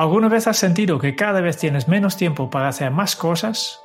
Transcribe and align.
¿Alguna 0.00 0.30
vez 0.30 0.46
has 0.46 0.56
sentido 0.56 0.98
que 0.98 1.14
cada 1.14 1.42
vez 1.42 1.58
tienes 1.58 1.86
menos 1.86 2.16
tiempo 2.16 2.48
para 2.48 2.68
hacer 2.68 2.90
más 2.90 3.16
cosas? 3.16 3.82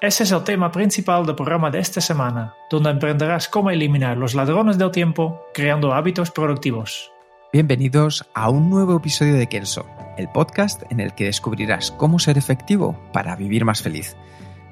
Ese 0.00 0.24
es 0.24 0.32
el 0.32 0.42
tema 0.42 0.72
principal 0.72 1.24
del 1.24 1.36
programa 1.36 1.70
de 1.70 1.78
esta 1.78 2.00
semana, 2.00 2.56
donde 2.68 2.90
aprenderás 2.90 3.46
cómo 3.46 3.70
eliminar 3.70 4.16
los 4.16 4.34
ladrones 4.34 4.76
del 4.76 4.90
tiempo 4.90 5.40
creando 5.54 5.94
hábitos 5.94 6.32
productivos. 6.32 7.12
Bienvenidos 7.52 8.28
a 8.34 8.50
un 8.50 8.70
nuevo 8.70 8.96
episodio 8.96 9.34
de 9.34 9.48
Kenso, 9.48 9.86
el 10.18 10.28
podcast 10.30 10.82
en 10.90 10.98
el 10.98 11.14
que 11.14 11.26
descubrirás 11.26 11.92
cómo 11.92 12.18
ser 12.18 12.38
efectivo 12.38 13.00
para 13.12 13.36
vivir 13.36 13.64
más 13.64 13.82
feliz. 13.82 14.16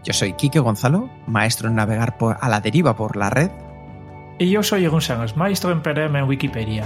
Yo 0.03 0.13
soy 0.13 0.33
Quique 0.33 0.59
Gonzalo, 0.59 1.09
maestro 1.29 1.69
en 1.69 1.77
navegar 1.77 2.19
por, 2.19 2.37
a 2.41 2.49
la 2.49 2.61
deriva 2.61 2.97
por 2.97 3.15
la 3.15 3.31
red. 3.31 3.53
Y 4.41 4.51
yo 4.51 4.65
soy 4.65 4.81
Jeroen 4.81 5.03
Sánchez, 5.03 5.37
maestro 5.37 5.71
en 5.71 5.83
perderme 5.83 6.19
en 6.19 6.25
Wikipedia. 6.25 6.83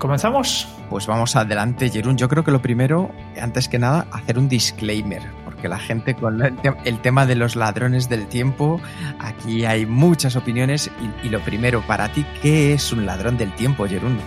¿Comenzamos? 0.00 0.66
Pues 0.88 1.06
vamos 1.06 1.36
adelante, 1.36 1.90
Jerún. 1.90 2.16
Yo 2.16 2.26
creo 2.26 2.42
que 2.42 2.50
lo 2.50 2.62
primero, 2.62 3.10
antes 3.38 3.68
que 3.68 3.78
nada, 3.78 4.06
hacer 4.12 4.38
un 4.38 4.48
disclaimer, 4.48 5.22
porque 5.44 5.68
la 5.68 5.78
gente 5.78 6.14
con 6.14 6.40
el, 6.42 6.56
te 6.56 6.72
el 6.86 7.02
tema 7.02 7.26
de 7.26 7.34
los 7.34 7.54
ladrones 7.54 8.08
del 8.08 8.26
tiempo, 8.26 8.80
aquí 9.18 9.66
hay 9.66 9.84
muchas 9.84 10.36
opiniones 10.36 10.90
y, 11.22 11.26
y, 11.26 11.28
lo 11.28 11.40
primero, 11.40 11.82
para 11.82 12.08
ti, 12.08 12.24
¿qué 12.40 12.72
es 12.72 12.90
un 12.94 13.04
ladrón 13.04 13.36
del 13.36 13.52
tiempo, 13.52 13.86
Jerún? 13.86 14.18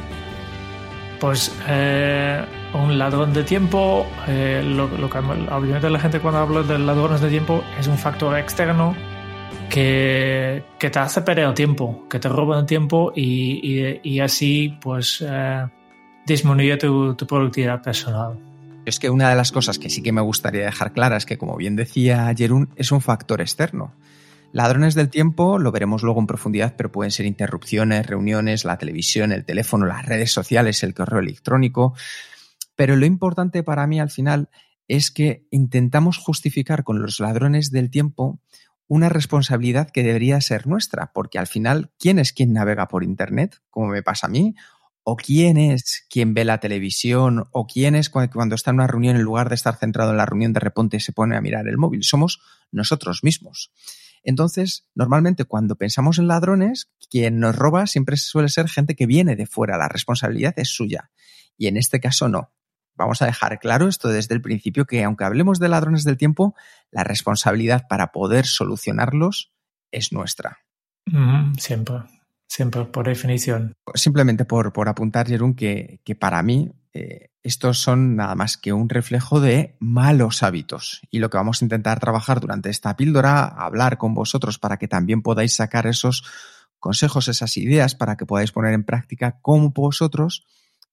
Pues 1.20 1.52
eh, 1.68 2.46
un 2.76 3.00
ladrón 3.00 3.34
de 3.34 3.44
tiempo, 3.44 4.06
eh, 4.28 4.62
lo, 4.64 4.88
lo, 4.88 5.10
que 5.10 5.18
obviamente 5.18 5.90
la 5.90 6.00
gente 6.00 6.20
cuando 6.20 6.42
habla 6.42 6.62
de 6.62 6.78
ladrones 6.78 7.20
de 7.20 7.30
tiempo 7.30 7.64
es 7.80 7.88
un 7.88 7.98
factor 7.98 8.38
externo 8.38 8.96
que, 9.70 10.64
te 10.80 11.00
hace 11.00 11.22
perder 11.22 11.54
tiempo, 11.54 12.08
que 12.10 12.20
te 12.20 12.30
roba 12.30 12.60
el 12.60 12.66
tiempo 12.66 13.12
y, 13.16 14.20
así 14.20 14.78
pues 14.82 15.24
eh, 15.28 15.68
disminuye 16.26 16.78
tu, 16.78 17.16
tu, 17.16 17.26
productividad 17.26 17.82
personal. 17.82 18.38
Es 18.86 19.00
que 19.00 19.10
una 19.10 19.30
de 19.30 19.36
las 19.36 19.52
cosas 19.52 19.80
que 19.80 19.90
sí 19.90 20.04
que 20.04 20.12
me 20.12 20.22
gustaría 20.22 20.66
dejar 20.66 20.94
clara 20.94 21.18
es 21.18 21.26
que, 21.26 21.38
como 21.38 21.56
bien 21.56 21.76
decía 21.76 22.34
Jerún, 22.36 22.70
es 22.76 22.92
un 22.92 23.02
factor 23.02 23.42
externo. 23.42 23.94
Ladrones 24.54 24.94
del 24.94 25.10
tiempo 25.10 25.58
lo 25.58 25.72
veremos 25.72 26.04
luego 26.04 26.20
en 26.20 26.28
profundidad, 26.28 26.76
pero 26.78 26.92
pueden 26.92 27.10
ser 27.10 27.26
interrupciones, 27.26 28.06
reuniones, 28.06 28.66
la 28.66 28.78
televisión, 28.78 29.32
el 29.32 29.46
teléfono, 29.46 29.88
las 29.88 30.06
redes 30.06 30.32
sociales, 30.32 30.84
el 30.84 30.94
correo 30.94 31.20
electrónico. 31.20 31.96
Pero 32.76 32.96
lo 32.96 33.08
importante 33.08 33.64
para 33.64 33.88
mí 33.88 34.00
al 34.00 34.12
final 34.12 34.50
es 34.88 35.10
que 35.10 35.48
intentamos 35.50 36.20
justificar 36.20 36.84
con 36.84 37.02
los 37.02 37.20
ladrones 37.20 37.72
del 37.72 37.90
tiempo 37.90 38.40
una 38.94 39.10
responsabilidad 39.10 39.90
que 39.90 40.04
debería 40.04 40.40
ser 40.40 40.68
nuestra, 40.68 41.12
porque 41.14 41.40
al 41.40 41.48
final, 41.48 41.92
¿quién 41.98 42.20
es 42.20 42.32
quien 42.32 42.54
navega 42.54 42.88
por 42.88 43.04
Internet? 43.04 43.60
Como 43.72 43.88
me 43.88 44.04
pasa 44.04 44.28
a 44.28 44.30
mí, 44.30 44.54
o 45.02 45.16
quién 45.16 45.58
es 45.58 46.06
quien 46.12 46.36
ve 46.36 46.46
la 46.46 46.60
televisión, 46.60 47.48
o 47.50 47.66
quién 47.66 47.96
es 47.96 48.12
cuando 48.12 48.54
está 48.54 48.70
en 48.70 48.76
una 48.76 48.86
reunión, 48.86 49.16
en 49.16 49.24
lugar 49.24 49.50
de 49.50 49.56
estar 49.56 49.78
centrado 49.78 50.12
en 50.12 50.18
la 50.18 50.28
reunión, 50.28 50.54
de 50.54 50.60
repente 50.60 51.00
se 51.00 51.12
pone 51.12 51.36
a 51.36 51.42
mirar 51.42 51.68
el 51.68 51.80
móvil. 51.80 52.04
Somos 52.04 52.40
nosotros 52.72 53.24
mismos. 53.24 53.72
Entonces, 54.22 54.86
normalmente 54.94 55.46
cuando 55.46 55.76
pensamos 55.76 56.20
en 56.20 56.28
ladrones, 56.28 56.92
quien 57.10 57.40
nos 57.40 57.56
roba 57.56 57.88
siempre 57.88 58.16
suele 58.16 58.48
ser 58.48 58.70
gente 58.70 58.96
que 58.96 59.08
viene 59.08 59.36
de 59.36 59.48
fuera, 59.48 59.76
la 59.76 59.90
responsabilidad 59.90 60.54
es 60.58 60.70
suya. 60.70 61.10
Y 61.58 61.66
en 61.66 61.78
este 61.78 62.00
caso 62.00 62.30
no. 62.30 62.52
Vamos 62.96 63.22
a 63.22 63.26
dejar 63.26 63.60
claro 63.60 63.88
esto 63.88 64.10
desde 64.10 64.36
el 64.36 64.42
principio 64.42 64.86
que 64.86 65.04
aunque 65.04 65.24
hablemos 65.24 65.60
de 65.60 65.70
ladrones 65.70 66.04
del 66.04 66.18
tiempo, 66.18 66.56
la 66.92 67.04
responsabilidad 67.04 67.88
para 67.88 68.12
poder 68.12 68.46
solucionarlos 68.46 69.52
es 69.92 70.12
nuestra. 70.12 70.60
Mm, 71.06 71.54
siempre, 71.56 71.96
siempre, 72.48 72.86
por 72.86 73.08
definición. 73.08 73.74
Simplemente 73.96 74.46
por, 74.46 74.74
por 74.74 74.90
apuntar, 74.90 75.28
Jerón, 75.28 75.56
que, 75.56 76.00
que 76.04 76.16
para 76.16 76.42
mí 76.44 76.72
eh, 76.94 77.32
estos 77.42 77.80
son 77.80 78.16
nada 78.16 78.36
más 78.36 78.58
que 78.58 78.72
un 78.72 78.88
reflejo 78.88 79.42
de 79.42 79.76
malos 79.80 80.44
hábitos. 80.44 81.02
Y 81.10 81.20
lo 81.20 81.30
que 81.30 81.38
vamos 81.38 81.62
a 81.62 81.66
intentar 81.66 82.00
trabajar 82.00 82.40
durante 82.40 82.70
esta 82.70 82.96
píldora, 82.96 83.46
hablar 83.46 83.98
con 83.98 84.14
vosotros 84.14 84.60
para 84.60 84.78
que 84.78 84.88
también 84.88 85.22
podáis 85.22 85.56
sacar 85.56 85.88
esos 85.88 86.24
consejos, 86.80 87.28
esas 87.28 87.58
ideas, 87.58 87.96
para 87.96 88.16
que 88.16 88.26
podáis 88.26 88.52
poner 88.52 88.74
en 88.74 88.84
práctica 88.84 89.40
cómo 89.42 89.72
vosotros 89.72 90.46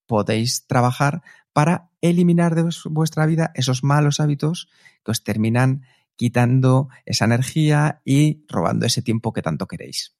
podéis 0.07 0.67
trabajar 0.67 1.21
para 1.53 1.89
eliminar 2.01 2.55
de 2.55 2.69
vuestra 2.85 3.25
vida 3.25 3.51
esos 3.55 3.83
malos 3.83 4.19
hábitos 4.19 4.69
que 5.03 5.11
os 5.11 5.23
terminan 5.23 5.83
quitando 6.15 6.89
esa 7.05 7.25
energía 7.25 8.01
y 8.05 8.45
robando 8.47 8.85
ese 8.85 9.01
tiempo 9.01 9.33
que 9.33 9.41
tanto 9.41 9.67
queréis. 9.67 10.15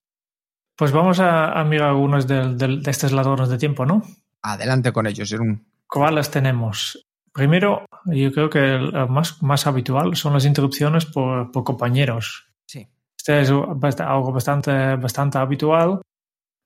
Pues 0.75 0.92
vamos 0.92 1.19
a, 1.19 1.52
a 1.52 1.64
mirar 1.64 1.90
algunos 1.90 2.28
de, 2.28 2.56
de, 2.56 2.80
de 2.80 2.92
estos 2.92 3.12
ladrones 3.12 3.50
de 3.50 3.58
tiempo, 3.58 3.86
¿no? 3.86 4.02
Adelante 4.42 4.92
con 4.92 5.06
ellos, 5.06 5.30
Jerón. 5.30 5.66
¿Cuáles 5.88 6.31
tenemos? 6.31 7.06
Primero, 7.31 7.86
yo 8.06 8.31
creo 8.31 8.50
que 8.50 8.59
el 8.59 8.92
más, 9.09 9.42
más 9.44 9.68
habitual 9.68 10.16
son 10.16 10.34
las 10.34 10.46
interrupciones 10.46 11.06
por, 11.06 11.52
por 11.52 11.63
compañeros. 11.63 12.48
Sí. 12.66 12.88
Este 13.16 13.42
es 13.42 13.52
algo 13.52 14.31
bastante, 14.31 14.96
bastante 14.96 15.38
habitual 15.38 16.02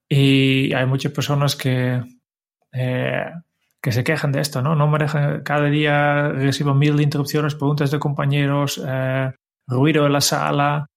y 0.07 0.71
hay 0.73 0.85
muchas 0.85 1.11
personas 1.11 1.55
que, 1.55 2.01
eh, 2.71 3.25
que 3.85 3.91
se 3.91 4.03
quejan 4.03 4.31
de 4.31 4.41
esto, 4.41 4.63
¿no? 4.63 4.73
No 4.75 4.87
me 4.87 4.97
dejan, 4.97 5.43
cada 5.43 5.67
día 5.67 6.29
recibo 6.29 6.73
mil 6.73 6.99
interrupciones, 6.99 7.53
preguntas 7.53 7.91
de 7.91 7.99
compañeros, 7.99 8.81
eh, 8.83 9.31
ruido 9.67 10.07
en 10.07 10.13
la 10.13 10.21
sala, 10.21 10.87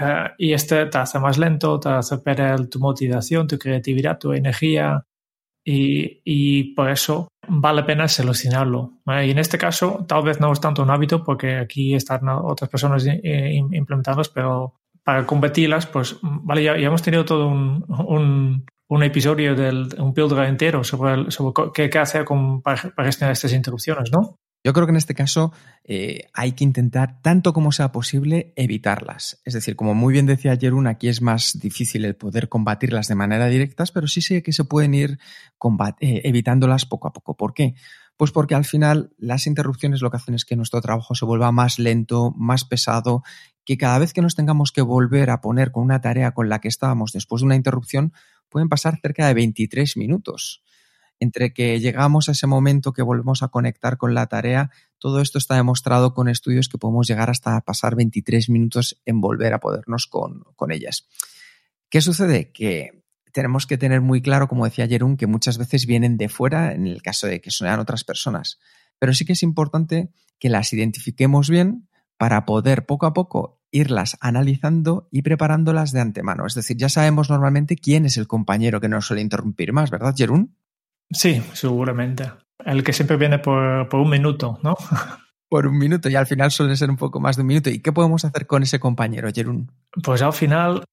eh, 0.00 0.24
y 0.36 0.52
este 0.52 0.86
te 0.86 0.98
hace 0.98 1.20
más 1.20 1.38
lento, 1.38 1.78
te 1.78 1.90
hace 1.90 2.18
perder 2.18 2.66
tu 2.66 2.80
motivación, 2.80 3.46
tu 3.46 3.56
creatividad, 3.56 4.18
tu 4.18 4.32
energía, 4.32 5.04
y, 5.64 6.20
y 6.24 6.74
por 6.74 6.90
eso 6.90 7.28
vale 7.46 7.82
la 7.82 7.86
pena 7.86 8.08
solucionarlo. 8.08 8.94
Y 9.06 9.30
en 9.30 9.38
este 9.38 9.56
caso, 9.56 10.04
tal 10.08 10.24
vez 10.24 10.40
no 10.40 10.52
es 10.52 10.60
tanto 10.60 10.82
un 10.82 10.90
hábito, 10.90 11.22
porque 11.22 11.58
aquí 11.58 11.94
están 11.94 12.28
otras 12.28 12.68
personas 12.68 13.06
implementadas, 13.06 14.28
pero 14.28 14.74
para 15.04 15.24
combatirlas, 15.24 15.86
pues, 15.86 16.18
vale, 16.20 16.64
ya, 16.64 16.76
ya 16.76 16.88
hemos 16.88 17.02
tenido 17.02 17.24
todo 17.24 17.46
un, 17.46 17.84
un, 17.88 18.66
un 18.88 19.02
episodio 19.02 19.54
del 19.54 19.94
un 19.98 20.14
píldora 20.14 20.48
entero 20.48 20.82
sobre, 20.82 21.14
el, 21.14 21.32
sobre 21.32 21.70
qué, 21.74 21.90
qué, 21.90 21.98
hacer 21.98 22.24
con, 22.24 22.62
para, 22.62 22.90
para, 22.94 23.06
gestionar 23.06 23.32
estas 23.32 23.52
interrupciones, 23.52 24.10
¿no? 24.10 24.38
Yo 24.64 24.72
creo 24.72 24.86
que 24.86 24.90
en 24.90 24.96
este 24.96 25.14
caso 25.14 25.52
eh, 25.84 26.26
hay 26.34 26.52
que 26.52 26.64
intentar, 26.64 27.22
tanto 27.22 27.52
como 27.52 27.70
sea 27.70 27.92
posible, 27.92 28.52
evitarlas. 28.56 29.40
Es 29.44 29.54
decir, 29.54 29.76
como 29.76 29.94
muy 29.94 30.12
bien 30.12 30.26
decía 30.26 30.56
Jerún, 30.56 30.88
aquí 30.88 31.08
es 31.08 31.22
más 31.22 31.58
difícil 31.60 32.04
el 32.04 32.16
poder 32.16 32.48
combatirlas 32.48 33.06
de 33.06 33.14
manera 33.14 33.46
directa, 33.46 33.84
pero 33.94 34.08
sí 34.08 34.20
sé 34.20 34.42
que 34.42 34.52
se 34.52 34.64
pueden 34.64 34.94
ir 34.94 35.18
eh, 36.00 36.20
evitándolas 36.24 36.86
poco 36.86 37.06
a 37.06 37.12
poco. 37.12 37.36
¿Por 37.36 37.54
qué? 37.54 37.76
Pues 38.16 38.32
porque 38.32 38.56
al 38.56 38.64
final 38.64 39.10
las 39.16 39.46
interrupciones 39.46 40.02
lo 40.02 40.10
que 40.10 40.16
hacen 40.16 40.34
es 40.34 40.44
que 40.44 40.56
nuestro 40.56 40.80
trabajo 40.80 41.14
se 41.14 41.24
vuelva 41.24 41.52
más 41.52 41.78
lento, 41.78 42.34
más 42.36 42.64
pesado, 42.64 43.22
que 43.64 43.78
cada 43.78 43.98
vez 43.98 44.12
que 44.12 44.22
nos 44.22 44.34
tengamos 44.34 44.72
que 44.72 44.82
volver 44.82 45.30
a 45.30 45.40
poner 45.40 45.70
con 45.70 45.84
una 45.84 46.00
tarea 46.00 46.32
con 46.32 46.48
la 46.48 46.58
que 46.58 46.68
estábamos 46.68 47.12
después 47.12 47.42
de 47.42 47.46
una 47.46 47.54
interrupción, 47.54 48.12
pueden 48.48 48.68
pasar 48.68 48.98
cerca 49.00 49.26
de 49.26 49.34
23 49.34 49.96
minutos. 49.96 50.62
Entre 51.20 51.52
que 51.52 51.80
llegamos 51.80 52.28
a 52.28 52.32
ese 52.32 52.46
momento 52.46 52.92
que 52.92 53.02
volvemos 53.02 53.42
a 53.42 53.48
conectar 53.48 53.96
con 53.96 54.14
la 54.14 54.26
tarea, 54.26 54.70
todo 54.98 55.20
esto 55.20 55.38
está 55.38 55.56
demostrado 55.56 56.14
con 56.14 56.28
estudios 56.28 56.68
que 56.68 56.78
podemos 56.78 57.08
llegar 57.08 57.28
hasta 57.28 57.60
pasar 57.62 57.96
23 57.96 58.48
minutos 58.50 59.00
en 59.04 59.20
volver 59.20 59.52
a 59.52 59.58
podernos 59.58 60.06
con, 60.06 60.44
ellas. 60.70 61.08
¿Qué 61.88 62.00
sucede? 62.00 62.52
Que 62.52 63.02
tenemos 63.32 63.66
que 63.66 63.78
tener 63.78 64.00
muy 64.00 64.22
claro, 64.22 64.46
como 64.46 64.64
decía 64.64 64.86
Jerún, 64.86 65.16
que 65.16 65.26
muchas 65.26 65.58
veces 65.58 65.86
vienen 65.86 66.16
de 66.18 66.28
fuera 66.28 66.72
en 66.72 66.86
el 66.86 67.02
caso 67.02 67.26
de 67.26 67.40
que 67.40 67.50
sean 67.50 67.80
otras 67.80 68.04
personas. 68.04 68.58
Pero 68.98 69.12
sí 69.12 69.24
que 69.24 69.32
es 69.32 69.42
importante 69.42 70.10
que 70.38 70.48
las 70.48 70.72
identifiquemos 70.72 71.50
bien 71.50 71.88
para 72.16 72.44
poder 72.44 72.86
poco 72.86 73.06
a 73.06 73.12
poco 73.12 73.57
irlas 73.70 74.16
analizando 74.20 75.08
y 75.10 75.22
preparándolas 75.22 75.92
de 75.92 76.00
antemano. 76.00 76.46
Es 76.46 76.54
decir, 76.54 76.76
ya 76.76 76.88
sabemos 76.88 77.30
normalmente 77.30 77.76
quién 77.76 78.06
es 78.06 78.16
el 78.16 78.26
compañero 78.26 78.80
que 78.80 78.88
nos 78.88 79.06
suele 79.06 79.22
interrumpir 79.22 79.72
más, 79.72 79.90
¿verdad, 79.90 80.14
Jerún? 80.16 80.56
Sí, 81.10 81.42
seguramente. 81.52 82.30
El 82.64 82.82
que 82.82 82.92
siempre 82.92 83.16
viene 83.16 83.38
por, 83.38 83.88
por 83.88 84.00
un 84.00 84.10
minuto, 84.10 84.58
¿no? 84.62 84.76
por 85.48 85.66
un 85.66 85.78
minuto 85.78 86.08
y 86.08 86.14
al 86.14 86.26
final 86.26 86.50
suele 86.50 86.76
ser 86.76 86.90
un 86.90 86.96
poco 86.96 87.20
más 87.20 87.36
de 87.36 87.42
un 87.42 87.48
minuto. 87.48 87.70
¿Y 87.70 87.80
qué 87.80 87.92
podemos 87.92 88.24
hacer 88.24 88.46
con 88.46 88.62
ese 88.62 88.78
compañero, 88.78 89.28
Jerún? 89.34 89.70
Pues 90.02 90.22
al 90.22 90.32
final, 90.32 90.84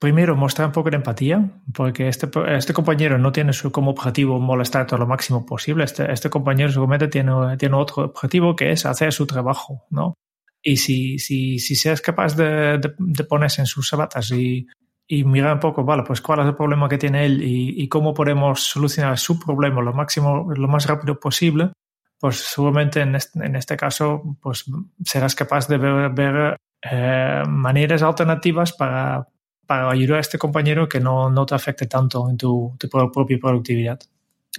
primero 0.00 0.36
mostrar 0.36 0.68
un 0.68 0.72
poco 0.72 0.90
de 0.90 0.96
empatía, 0.96 1.62
porque 1.72 2.08
este, 2.08 2.28
este 2.56 2.72
compañero 2.72 3.18
no 3.18 3.32
tiene 3.32 3.52
su, 3.52 3.70
como 3.70 3.92
objetivo 3.92 4.40
molestar 4.40 4.86
todo 4.86 4.98
lo 4.98 5.06
máximo 5.06 5.46
posible. 5.46 5.84
Este, 5.84 6.10
este 6.12 6.30
compañero 6.30 6.70
seguramente 6.70 7.08
tiene, 7.08 7.56
tiene 7.56 7.76
otro 7.76 8.04
objetivo 8.06 8.56
que 8.56 8.72
es 8.72 8.84
hacer 8.86 9.12
su 9.12 9.26
trabajo, 9.26 9.84
¿no? 9.90 10.14
Y 10.62 10.76
si, 10.76 11.18
si, 11.18 11.58
si 11.58 11.74
seas 11.74 12.00
capaz 12.00 12.36
de, 12.36 12.78
de, 12.78 12.94
de 12.96 13.24
ponerse 13.24 13.60
en 13.60 13.66
sus 13.66 13.88
zapatas 13.88 14.30
y, 14.30 14.66
y 15.06 15.24
mirar 15.24 15.54
un 15.54 15.60
poco, 15.60 15.84
vale, 15.84 16.04
pues 16.04 16.20
cuál 16.20 16.40
es 16.40 16.46
el 16.46 16.54
problema 16.54 16.88
que 16.88 16.98
tiene 16.98 17.26
él 17.26 17.42
y, 17.42 17.82
y, 17.82 17.88
cómo 17.88 18.14
podemos 18.14 18.62
solucionar 18.62 19.18
su 19.18 19.38
problema 19.38 19.82
lo 19.82 19.92
máximo, 19.92 20.50
lo 20.54 20.68
más 20.68 20.86
rápido 20.86 21.18
posible, 21.18 21.72
pues 22.18 22.36
seguramente 22.36 23.00
en 23.00 23.16
este, 23.16 23.44
en 23.44 23.56
este 23.56 23.76
caso, 23.76 24.22
pues 24.40 24.64
serás 25.04 25.34
capaz 25.34 25.68
de 25.68 25.76
ver, 25.76 26.10
ver 26.10 26.56
eh, 26.90 27.42
maneras 27.46 28.02
alternativas 28.02 28.72
para, 28.72 29.26
para 29.66 29.90
ayudar 29.90 30.18
a 30.18 30.20
este 30.20 30.38
compañero 30.38 30.88
que 30.88 31.00
no, 31.00 31.28
no 31.28 31.44
te 31.44 31.54
afecte 31.56 31.86
tanto 31.86 32.30
en 32.30 32.36
tu, 32.36 32.76
tu 32.78 32.88
propia 32.88 33.38
productividad. 33.38 34.00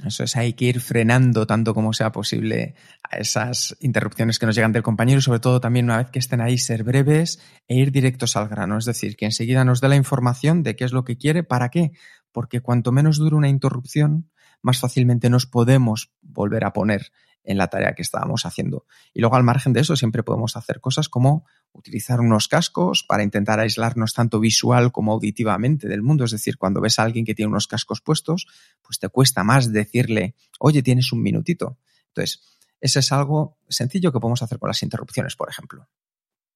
Eso 0.01 0.23
es, 0.23 0.35
hay 0.35 0.53
que 0.53 0.65
ir 0.65 0.79
frenando 0.81 1.45
tanto 1.45 1.75
como 1.75 1.93
sea 1.93 2.11
posible 2.11 2.73
a 3.03 3.17
esas 3.17 3.77
interrupciones 3.79 4.39
que 4.39 4.47
nos 4.47 4.55
llegan 4.55 4.71
del 4.71 4.81
compañero 4.81 5.19
y 5.19 5.21
sobre 5.21 5.39
todo 5.39 5.61
también 5.61 5.85
una 5.85 5.97
vez 5.97 6.09
que 6.09 6.17
estén 6.17 6.41
ahí 6.41 6.57
ser 6.57 6.83
breves 6.83 7.39
e 7.67 7.75
ir 7.75 7.91
directos 7.91 8.35
al 8.35 8.47
grano. 8.47 8.77
Es 8.79 8.85
decir, 8.85 9.15
que 9.15 9.25
enseguida 9.25 9.63
nos 9.63 9.81
dé 9.81 9.89
la 9.89 9.95
información 9.95 10.63
de 10.63 10.75
qué 10.75 10.85
es 10.85 10.93
lo 10.93 11.03
que 11.03 11.17
quiere, 11.17 11.43
para 11.43 11.69
qué. 11.69 11.91
Porque 12.31 12.61
cuanto 12.61 12.91
menos 12.91 13.17
dure 13.17 13.35
una 13.35 13.49
interrupción, 13.49 14.31
más 14.63 14.79
fácilmente 14.79 15.29
nos 15.29 15.45
podemos 15.45 16.11
volver 16.21 16.65
a 16.65 16.73
poner 16.73 17.11
en 17.43 17.57
la 17.57 17.67
tarea 17.67 17.93
que 17.93 18.01
estábamos 18.01 18.47
haciendo. 18.47 18.87
Y 19.13 19.19
luego 19.19 19.35
al 19.35 19.43
margen 19.43 19.73
de 19.73 19.81
eso 19.81 19.95
siempre 19.95 20.23
podemos 20.23 20.57
hacer 20.57 20.79
cosas 20.79 21.07
como 21.07 21.45
utilizar 21.73 22.19
unos 22.19 22.47
cascos 22.47 23.03
para 23.03 23.23
intentar 23.23 23.59
aislarnos 23.59 24.13
tanto 24.13 24.39
visual 24.39 24.91
como 24.91 25.11
auditivamente 25.11 25.87
del 25.87 26.01
mundo. 26.01 26.23
Es 26.23 26.31
decir, 26.31 26.57
cuando 26.57 26.81
ves 26.81 26.99
a 26.99 27.03
alguien 27.03 27.25
que 27.25 27.35
tiene 27.35 27.49
unos 27.49 27.67
cascos 27.67 28.01
puestos, 28.01 28.47
pues 28.81 28.99
te 28.99 29.09
cuesta 29.09 29.43
más 29.43 29.73
decirle, 29.73 30.35
oye, 30.59 30.83
tienes 30.83 31.11
un 31.11 31.21
minutito. 31.21 31.77
Entonces, 32.09 32.41
ese 32.79 32.99
es 32.99 33.11
algo 33.11 33.57
sencillo 33.67 34.11
que 34.11 34.19
podemos 34.19 34.43
hacer 34.43 34.59
con 34.59 34.67
las 34.67 34.83
interrupciones, 34.83 35.35
por 35.35 35.49
ejemplo. 35.49 35.87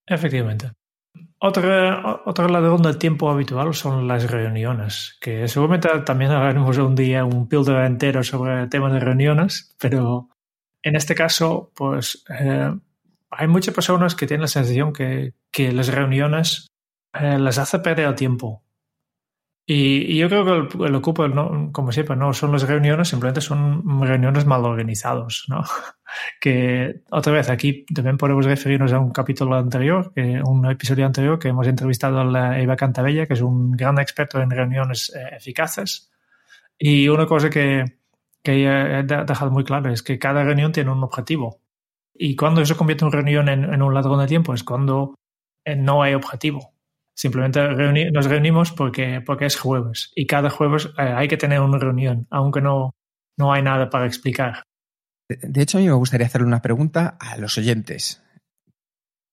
Efectivamente. 0.06 0.72
Otra, 1.40 2.22
otra 2.26 2.48
ladrón 2.48 2.82
del 2.82 2.98
tiempo 2.98 3.30
habitual 3.30 3.74
son 3.74 4.08
las 4.08 4.30
reuniones, 4.30 5.18
que 5.20 5.48
seguramente 5.48 5.90
también 6.06 6.32
haremos 6.32 6.78
un 6.78 6.96
día 6.96 7.26
un 7.26 7.48
píldora 7.48 7.88
entero 7.88 8.24
sobre 8.24 8.62
el 8.62 8.70
tema 8.70 8.92
de 8.92 9.00
reuniones, 9.00 9.76
pero 9.80 10.30
en 10.84 10.96
este 10.96 11.16
caso, 11.16 11.72
pues 11.76 12.24
eh, 12.30 12.72
hay 13.30 13.48
muchas 13.48 13.74
personas 13.74 14.16
que 14.16 14.28
tienen 14.28 14.42
la 14.42 14.48
sensación 14.48 14.94
que, 14.94 15.34
que 15.52 15.72
las 15.72 15.88
reuniones 15.88 16.68
eh, 17.14 17.38
les 17.40 17.58
hace 17.58 17.80
perder 17.80 18.08
el 18.08 18.16
tiempo. 18.16 18.64
Y, 19.70 20.14
y 20.14 20.18
yo 20.18 20.30
creo 20.30 20.46
que 20.46 20.78
el, 20.78 20.86
el 20.86 20.96
ocupo, 20.96 21.28
¿no? 21.28 21.72
como 21.74 21.92
siempre, 21.92 22.16
no 22.16 22.32
son 22.34 22.54
las 22.54 22.64
reuniones, 22.64 23.10
simplemente 23.10 23.42
son 23.42 24.02
reuniones 24.02 24.46
mal 24.46 24.64
organizados, 24.64 25.46
¿no? 25.50 25.62
que 26.40 27.02
otra 27.12 27.34
vez 27.34 27.50
aquí 27.50 27.86
también 27.94 28.18
podemos 28.18 28.46
referirnos 28.46 28.94
a 28.94 29.00
un 29.00 29.12
capítulo 29.12 29.56
anterior, 29.58 30.14
que, 30.16 30.42
un 30.42 30.66
episodio 30.72 31.06
anterior 31.06 31.38
que 31.38 31.50
hemos 31.50 31.68
entrevistado 31.68 32.22
a 32.22 32.24
la 32.24 32.62
Eva 32.62 32.78
Cantabella, 32.78 33.26
que 33.26 33.34
es 33.34 33.42
un 33.42 33.72
gran 33.72 34.00
experto 34.00 34.42
en 34.42 34.50
reuniones 34.50 35.14
eh, 35.14 35.36
eficaces. 35.36 36.12
Y 36.80 37.10
una 37.10 37.26
cosa 37.26 37.50
que, 37.50 37.84
que 38.42 38.64
he 38.64 39.04
dejado 39.04 39.52
muy 39.52 39.66
claro 39.66 39.92
es 39.92 40.02
que 40.02 40.18
cada 40.18 40.44
reunión 40.46 40.72
tiene 40.72 40.92
un 40.92 41.04
objetivo. 41.04 41.60
Y 42.20 42.36
cuando 42.36 42.62
eso 42.62 42.78
convierte 42.78 43.06
una 43.06 43.16
reunión 43.16 43.50
en, 43.50 43.64
en 43.64 43.82
un 43.82 43.94
ladrón 43.94 44.20
de 44.20 44.28
tiempo 44.28 44.54
es 44.54 44.64
cuando 44.64 45.16
eh, 45.66 45.76
no 45.76 46.02
hay 46.02 46.14
objetivo. 46.14 46.74
Simplemente 47.16 47.60
nos 48.12 48.26
reunimos 48.28 48.72
porque, 48.72 49.22
porque 49.26 49.48
es 49.48 49.58
jueves 49.58 50.12
y 50.16 50.28
cada 50.28 50.52
jueves 50.52 50.90
eh, 51.00 51.02
hay 51.02 51.28
que 51.28 51.36
tener 51.36 51.60
una 51.62 51.80
reunión, 51.80 52.28
aunque 52.30 52.62
no, 52.62 52.94
no 53.38 53.52
hay 53.52 53.64
nada 53.64 53.90
para 53.90 54.06
explicar. 54.06 54.64
De 55.28 55.62
hecho, 55.62 55.78
a 55.78 55.82
mí 55.82 55.88
me 55.88 55.94
gustaría 55.94 56.28
hacerle 56.28 56.48
una 56.48 56.62
pregunta 56.62 57.18
a 57.20 57.38
los 57.38 57.58
oyentes. 57.58 58.24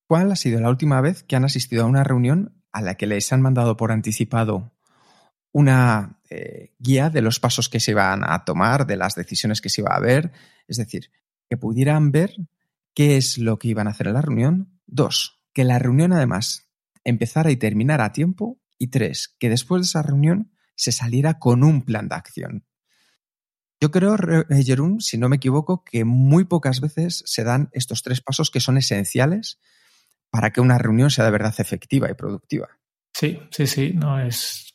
¿Cuál 0.09 0.33
ha 0.33 0.37
sido 0.37 0.61
la 0.61 0.71
última 0.71 1.01
vez 1.01 1.23
que 1.23 1.37
han 1.37 1.45
asistido 1.45 1.85
a 1.85 1.87
una 1.87 2.05
reunión 2.05 2.63
a 2.73 2.83
la 2.83 2.97
que 2.97 3.07
les 3.07 3.33
han 3.33 3.43
mandado 3.43 3.77
por 3.77 3.93
anticipado 3.93 4.73
una 5.53 6.19
eh, 6.31 6.73
guía 6.79 7.11
de 7.11 7.23
los 7.23 7.39
pasos 7.39 7.69
que 7.69 7.81
se 7.81 7.93
iban 7.93 8.23
a 8.25 8.45
tomar, 8.45 8.87
de 8.87 8.97
las 8.97 9.15
decisiones 9.15 9.61
que 9.61 9.69
se 9.69 9.83
iba 9.83 9.95
a 9.95 10.01
ver? 10.01 10.33
Es 10.67 10.79
decir, 10.79 11.11
que 11.49 11.57
pudieran 11.57 12.11
ver 12.11 12.35
qué 12.95 13.17
es 13.17 13.39
lo 13.39 13.59
que 13.59 13.69
iban 13.69 13.87
a 13.87 13.91
hacer 13.91 14.09
en 14.09 14.15
la 14.15 14.23
reunión. 14.23 14.81
Dos, 14.87 15.43
que 15.53 15.65
la 15.65 15.79
reunión 15.79 16.13
además 16.13 16.69
empezara 17.05 17.51
y 17.51 17.57
terminara 17.57 18.07
a 18.07 18.13
tiempo. 18.13 18.61
Y 18.79 18.89
tres, 18.89 19.35
que 19.39 19.49
después 19.49 19.83
de 19.83 19.87
esa 19.87 20.03
reunión 20.03 20.53
se 20.75 20.93
saliera 20.93 21.39
con 21.39 21.63
un 21.63 21.83
plan 21.83 22.09
de 22.09 22.17
acción. 22.17 22.67
Yo 23.81 23.91
creo, 23.91 24.17
Jerún, 24.49 25.01
si 25.01 25.19
no 25.19 25.29
me 25.29 25.37
equivoco, 25.37 25.85
que 25.85 26.05
muy 26.05 26.45
pocas 26.45 26.81
veces 26.81 27.23
se 27.27 27.45
dan 27.45 27.69
estos 27.73 28.03
tres 28.03 28.21
pasos 28.21 28.51
que 28.51 28.61
son 28.61 28.79
esenciales 28.79 29.61
para 30.31 30.51
que 30.51 30.61
una 30.61 30.79
reunión 30.79 31.11
sea 31.11 31.25
de 31.25 31.31
verdad 31.31 31.55
efectiva 31.59 32.11
y 32.11 32.15
productiva. 32.15 32.69
Sí, 33.13 33.39
sí, 33.51 33.67
sí, 33.67 33.93
no 33.95 34.19
es, 34.21 34.75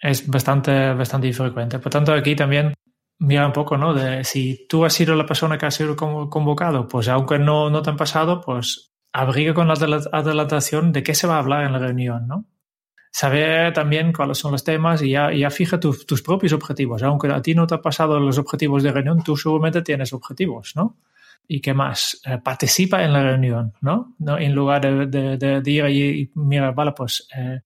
es 0.00 0.26
bastante, 0.26 0.94
bastante 0.94 1.26
infrecuente. 1.26 1.78
Por 1.78 1.92
tanto, 1.92 2.12
aquí 2.12 2.34
también 2.34 2.72
mira 3.18 3.46
un 3.46 3.52
poco, 3.52 3.76
¿no? 3.76 3.94
De 3.94 4.24
si 4.24 4.66
tú 4.68 4.84
has 4.84 4.92
sido 4.92 5.14
la 5.14 5.26
persona 5.26 5.58
que 5.58 5.66
ha 5.66 5.70
sido 5.70 5.96
convocado, 5.96 6.88
pues 6.88 7.08
aunque 7.08 7.38
no, 7.38 7.70
no 7.70 7.82
te 7.82 7.90
han 7.90 7.96
pasado, 7.96 8.40
pues 8.40 8.92
abriga 9.12 9.54
con 9.54 9.68
la 9.68 9.74
adelantación 10.12 10.92
de 10.92 11.02
qué 11.02 11.14
se 11.14 11.26
va 11.26 11.36
a 11.36 11.38
hablar 11.38 11.64
en 11.64 11.72
la 11.72 11.78
reunión, 11.78 12.26
¿no? 12.26 12.46
Saber 13.10 13.72
también 13.72 14.12
cuáles 14.12 14.36
son 14.36 14.52
los 14.52 14.62
temas 14.62 15.00
y 15.00 15.12
ya, 15.12 15.32
ya 15.32 15.48
fija 15.50 15.80
tu, 15.80 15.94
tus 16.04 16.20
propios 16.20 16.52
objetivos. 16.52 17.02
Aunque 17.02 17.28
a 17.28 17.40
ti 17.40 17.54
no 17.54 17.66
te 17.66 17.74
ha 17.74 17.80
pasado 17.80 18.20
los 18.20 18.36
objetivos 18.36 18.82
de 18.82 18.92
reunión, 18.92 19.22
tú 19.22 19.36
seguramente 19.38 19.80
tienes 19.80 20.12
objetivos, 20.12 20.74
¿no? 20.76 20.98
¿Y 21.48 21.60
qué 21.62 21.72
más? 21.72 22.20
Eh, 22.26 22.38
participa 22.44 23.02
en 23.04 23.14
la 23.14 23.22
reunión, 23.22 23.72
¿no? 23.80 24.14
¿no? 24.18 24.36
En 24.36 24.54
lugar 24.54 24.82
de, 24.82 25.06
de, 25.06 25.38
de, 25.38 25.60
de 25.62 25.70
ir 25.70 25.86
y 25.88 26.30
mira, 26.34 26.72
vale, 26.72 26.92
pues 26.92 27.26
eh, 27.34 27.60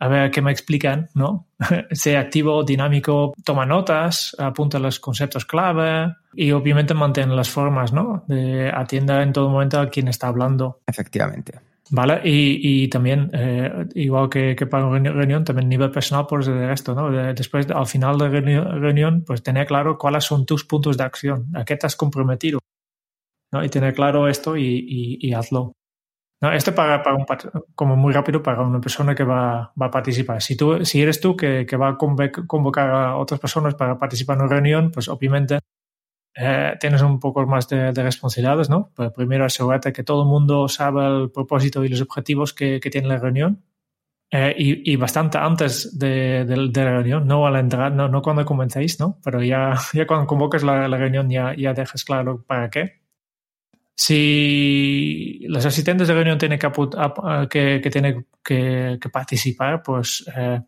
a 0.00 0.08
ver 0.08 0.30
qué 0.30 0.42
me 0.42 0.52
explican, 0.52 1.08
¿no? 1.14 1.46
sea 1.90 2.20
activo, 2.20 2.62
dinámico, 2.62 3.32
toma 3.44 3.66
notas, 3.66 4.34
apunta 4.38 4.78
los 4.78 5.00
conceptos 5.00 5.44
clave 5.44 6.14
y 6.34 6.52
obviamente 6.52 6.94
mantiene 6.94 7.34
las 7.34 7.50
formas, 7.50 7.92
¿no? 7.92 8.24
De 8.28 8.70
atienda 8.70 9.22
en 9.22 9.32
todo 9.32 9.48
momento 9.48 9.80
a 9.80 9.88
quien 9.88 10.08
está 10.08 10.28
hablando. 10.28 10.80
Efectivamente. 10.86 11.60
Vale, 11.90 12.20
y, 12.22 12.82
y 12.82 12.88
también, 12.88 13.30
eh, 13.32 13.86
igual 13.94 14.28
que, 14.28 14.54
que, 14.54 14.66
para 14.66 14.86
una 14.86 15.10
reunión, 15.10 15.42
también 15.42 15.68
nivel 15.70 15.90
personal, 15.90 16.26
pues 16.28 16.46
de 16.46 16.72
esto, 16.72 16.94
¿no? 16.94 17.10
De, 17.10 17.32
después, 17.32 17.68
al 17.70 17.86
final 17.86 18.18
de 18.18 18.28
la 18.28 18.64
reunión, 18.74 19.24
pues 19.26 19.42
tener 19.42 19.66
claro 19.66 19.96
cuáles 19.96 20.24
son 20.24 20.44
tus 20.44 20.64
puntos 20.64 20.98
de 20.98 21.04
acción, 21.04 21.46
a 21.54 21.64
qué 21.64 21.76
te 21.76 21.86
has 21.86 21.96
comprometido, 21.96 22.60
¿no? 23.52 23.64
Y 23.64 23.70
tener 23.70 23.94
claro 23.94 24.28
esto 24.28 24.56
y, 24.56 24.66
y, 24.66 25.28
y 25.28 25.32
hazlo. 25.32 25.72
No, 26.40 26.52
esto 26.52 26.72
para, 26.72 27.02
para 27.02 27.16
un, 27.16 27.26
como 27.74 27.96
muy 27.96 28.12
rápido 28.12 28.42
para 28.42 28.62
una 28.62 28.80
persona 28.80 29.14
que 29.14 29.24
va, 29.24 29.72
va 29.80 29.86
a 29.86 29.90
participar. 29.90 30.40
Si, 30.40 30.56
tú, 30.56 30.84
si 30.84 31.02
eres 31.02 31.20
tú 31.20 31.36
que, 31.36 31.66
que, 31.66 31.76
va 31.76 31.88
a 31.90 31.98
convocar 31.98 32.90
a 32.90 33.16
otras 33.16 33.40
personas 33.40 33.74
para 33.74 33.98
participar 33.98 34.36
en 34.36 34.42
una 34.42 34.52
reunión, 34.52 34.90
pues 34.92 35.08
obviamente 35.08 35.58
eh, 36.36 36.76
tienes 36.78 37.02
un 37.02 37.18
poco 37.18 37.44
más 37.46 37.68
de, 37.68 37.92
de 37.92 38.02
responsabilidades, 38.04 38.70
¿no? 38.70 38.92
Pero 38.94 39.12
primero 39.12 39.44
asegúrate 39.44 39.92
que 39.92 40.04
todo 40.04 40.22
el 40.22 40.28
mundo 40.28 40.68
sabe 40.68 41.06
el 41.06 41.30
propósito 41.32 41.84
y 41.84 41.88
los 41.88 42.02
objetivos 42.02 42.54
que, 42.54 42.78
que 42.78 42.90
tiene 42.90 43.08
la 43.08 43.18
reunión. 43.18 43.64
Eh, 44.30 44.54
y, 44.58 44.92
y, 44.92 44.96
bastante 44.96 45.38
antes 45.38 45.98
de, 45.98 46.44
de, 46.44 46.68
de, 46.70 46.84
la 46.84 46.90
reunión, 46.90 47.26
no 47.26 47.46
a 47.46 47.50
la 47.50 47.60
entrada, 47.60 47.90
no, 47.90 48.08
no 48.08 48.20
cuando 48.22 48.44
comencéis, 48.44 49.00
¿no? 49.00 49.18
Pero 49.24 49.42
ya, 49.42 49.74
ya 49.94 50.06
cuando 50.06 50.26
convoques 50.26 50.62
la, 50.62 50.86
la 50.86 50.96
reunión 50.98 51.30
ya, 51.30 51.54
ya 51.56 51.72
dejas 51.74 52.04
claro 52.04 52.44
para 52.46 52.70
qué 52.70 52.97
si 53.98 55.40
los 55.48 55.66
asistentes 55.66 56.06
de 56.06 56.14
reunión 56.14 56.38
tienen 56.38 56.56
que, 56.56 56.70
que, 57.50 57.80
que, 57.82 57.90
tienen 57.90 58.26
que, 58.44 58.96
que 59.00 59.08
participar, 59.08 59.82
pues 59.82 60.24
eh, 60.36 60.62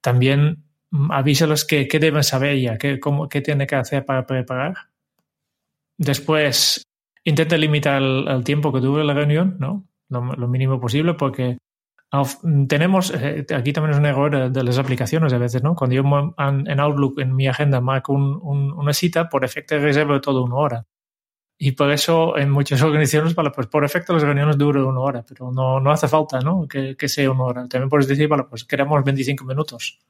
también 0.00 0.64
avísalos 1.10 1.66
que, 1.66 1.86
que, 1.86 1.98
deben 1.98 2.24
saber 2.24 2.58
ya, 2.58 2.78
qué, 2.78 2.98
qué 3.30 3.40
tienen 3.42 3.66
que 3.66 3.76
hacer 3.76 4.06
para 4.06 4.26
preparar. 4.26 4.74
Después, 5.98 6.82
intenta 7.24 7.58
limitar 7.58 8.00
el, 8.00 8.26
el 8.26 8.42
tiempo 8.42 8.72
que 8.72 8.80
dure 8.80 9.04
la 9.04 9.12
reunión, 9.12 9.56
¿no? 9.58 9.86
Lo, 10.08 10.32
lo 10.34 10.48
mínimo 10.48 10.80
posible, 10.80 11.12
porque 11.12 11.58
tenemos, 12.68 13.12
eh, 13.14 13.44
aquí 13.54 13.74
también 13.74 13.92
es 13.92 13.98
un 13.98 14.06
error 14.06 14.30
de, 14.30 14.50
de, 14.50 14.64
las 14.64 14.78
aplicaciones 14.78 15.34
a 15.34 15.38
veces, 15.38 15.62
¿no? 15.62 15.74
Cuando 15.74 15.94
yo 15.94 16.02
en 16.38 16.80
Outlook, 16.80 17.20
en 17.20 17.36
mi 17.36 17.48
agenda, 17.48 17.82
marco 17.82 18.14
un, 18.14 18.38
un, 18.42 18.72
una 18.72 18.94
cita, 18.94 19.28
por 19.28 19.44
efecto 19.44 19.78
reservo 19.78 20.22
todo 20.22 20.42
una 20.42 20.54
hora. 20.54 20.86
Y 21.64 21.70
por 21.70 21.92
eso 21.92 22.36
en 22.36 22.50
muchas 22.50 22.82
organizaciones, 22.82 23.36
vale, 23.36 23.52
pues 23.52 23.68
por 23.68 23.84
efecto 23.84 24.12
las 24.12 24.24
reuniones 24.24 24.58
duran 24.58 24.82
una 24.82 24.98
hora, 24.98 25.24
pero 25.24 25.52
no, 25.52 25.78
no 25.78 25.92
hace 25.92 26.08
falta 26.08 26.40
¿no? 26.40 26.66
Que, 26.66 26.96
que, 26.96 27.08
sea 27.08 27.30
una 27.30 27.44
hora. 27.44 27.68
También 27.68 27.88
puedes 27.88 28.08
decir, 28.08 28.26
vale, 28.26 28.46
pues 28.50 28.64
queremos 28.64 29.04
25 29.04 29.44
minutos. 29.44 30.00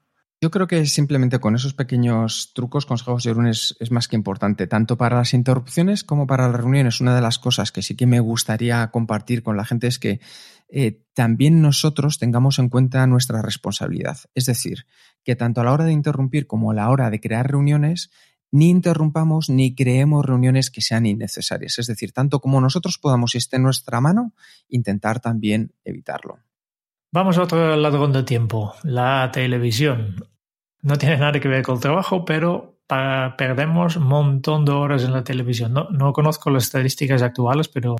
Yo 0.40 0.50
creo 0.50 0.66
que 0.66 0.86
simplemente 0.86 1.40
con 1.40 1.54
esos 1.54 1.74
pequeños 1.74 2.52
trucos, 2.54 2.86
consejos, 2.86 3.24
Jerún, 3.24 3.48
es, 3.48 3.76
es, 3.80 3.90
más 3.90 4.08
que 4.08 4.16
importante, 4.16 4.66
tanto 4.66 4.96
para 4.96 5.18
las 5.18 5.34
interrupciones 5.34 6.04
como 6.04 6.26
para 6.26 6.48
las 6.48 6.56
reuniones. 6.58 7.02
Una 7.02 7.14
de 7.14 7.20
las 7.20 7.38
cosas 7.38 7.70
que 7.70 7.82
sí 7.82 7.96
que 7.96 8.06
me 8.06 8.20
gustaría 8.20 8.90
compartir 8.90 9.42
con 9.42 9.58
la 9.58 9.66
gente 9.66 9.88
es 9.88 9.98
que 9.98 10.20
eh, 10.70 11.02
también 11.12 11.60
nosotros 11.60 12.18
tengamos 12.18 12.58
en 12.60 12.70
cuenta 12.70 13.06
nuestra 13.06 13.42
responsabilidad. 13.42 14.16
Es 14.34 14.46
decir, 14.46 14.86
que 15.22 15.36
tanto 15.36 15.60
a 15.60 15.64
la 15.64 15.72
hora 15.72 15.84
de 15.84 15.92
interrumpir 15.92 16.46
como 16.46 16.70
a 16.70 16.74
la 16.74 16.88
hora 16.88 17.10
de 17.10 17.20
crear 17.20 17.50
reuniones, 17.50 18.10
ni 18.52 18.68
interrumpamos 18.68 19.48
ni 19.48 19.74
creemos 19.74 20.24
reuniones 20.24 20.70
que 20.70 20.82
sean 20.82 21.06
innecesarias. 21.06 21.78
Es 21.78 21.86
decir, 21.86 22.12
tanto 22.12 22.40
como 22.40 22.60
nosotros 22.60 22.98
podamos 22.98 23.34
y 23.34 23.38
esté 23.38 23.56
en 23.56 23.62
nuestra 23.62 24.00
mano, 24.00 24.34
intentar 24.68 25.20
también 25.20 25.72
evitarlo. 25.84 26.38
Vamos 27.12 27.38
a 27.38 27.42
otro 27.42 27.74
ladrón 27.76 28.12
de 28.12 28.22
tiempo, 28.22 28.74
la 28.84 29.30
televisión. 29.32 30.16
No 30.82 30.96
tiene 30.96 31.16
nada 31.16 31.40
que 31.40 31.48
ver 31.48 31.62
con 31.62 31.76
el 31.76 31.80
trabajo, 31.80 32.24
pero 32.24 32.78
perdemos 32.86 33.96
un 33.96 34.04
montón 34.04 34.64
de 34.64 34.72
horas 34.72 35.04
en 35.04 35.12
la 35.12 35.24
televisión. 35.24 35.72
No, 35.72 35.88
no 35.90 36.12
conozco 36.12 36.50
las 36.50 36.64
estadísticas 36.64 37.22
actuales, 37.22 37.68
pero 37.68 37.96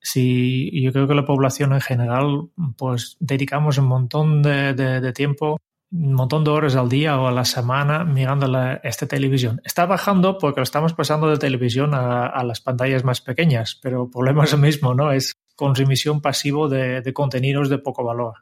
sí, 0.00 0.70
yo 0.82 0.92
creo 0.92 1.06
que 1.06 1.14
la 1.14 1.24
población 1.24 1.72
en 1.72 1.80
general, 1.80 2.48
pues 2.76 3.16
dedicamos 3.20 3.78
un 3.78 3.86
montón 3.86 4.42
de 4.42 5.12
tiempo 5.12 5.58
un 5.98 6.12
montón 6.12 6.44
de 6.44 6.50
horas 6.50 6.76
al 6.76 6.88
día 6.88 7.18
o 7.18 7.26
a 7.26 7.32
la 7.32 7.44
semana 7.44 8.04
mirando 8.04 8.46
la, 8.46 8.74
esta 8.84 9.06
televisión. 9.06 9.60
Está 9.64 9.86
bajando 9.86 10.38
porque 10.38 10.60
lo 10.60 10.64
estamos 10.64 10.92
pasando 10.92 11.28
de 11.28 11.38
televisión 11.38 11.94
a, 11.94 12.26
a, 12.26 12.44
las 12.44 12.60
pantallas 12.60 13.04
más 13.04 13.20
pequeñas, 13.20 13.78
pero 13.82 14.04
el 14.04 14.10
problema 14.10 14.44
es 14.44 14.52
el 14.52 14.60
mismo, 14.60 14.94
¿no? 14.94 15.12
Es 15.12 15.34
consumición 15.54 16.20
pasivo 16.20 16.68
de, 16.68 17.00
de 17.00 17.12
contenidos 17.12 17.68
de 17.68 17.78
poco 17.78 18.04
valor. 18.04 18.34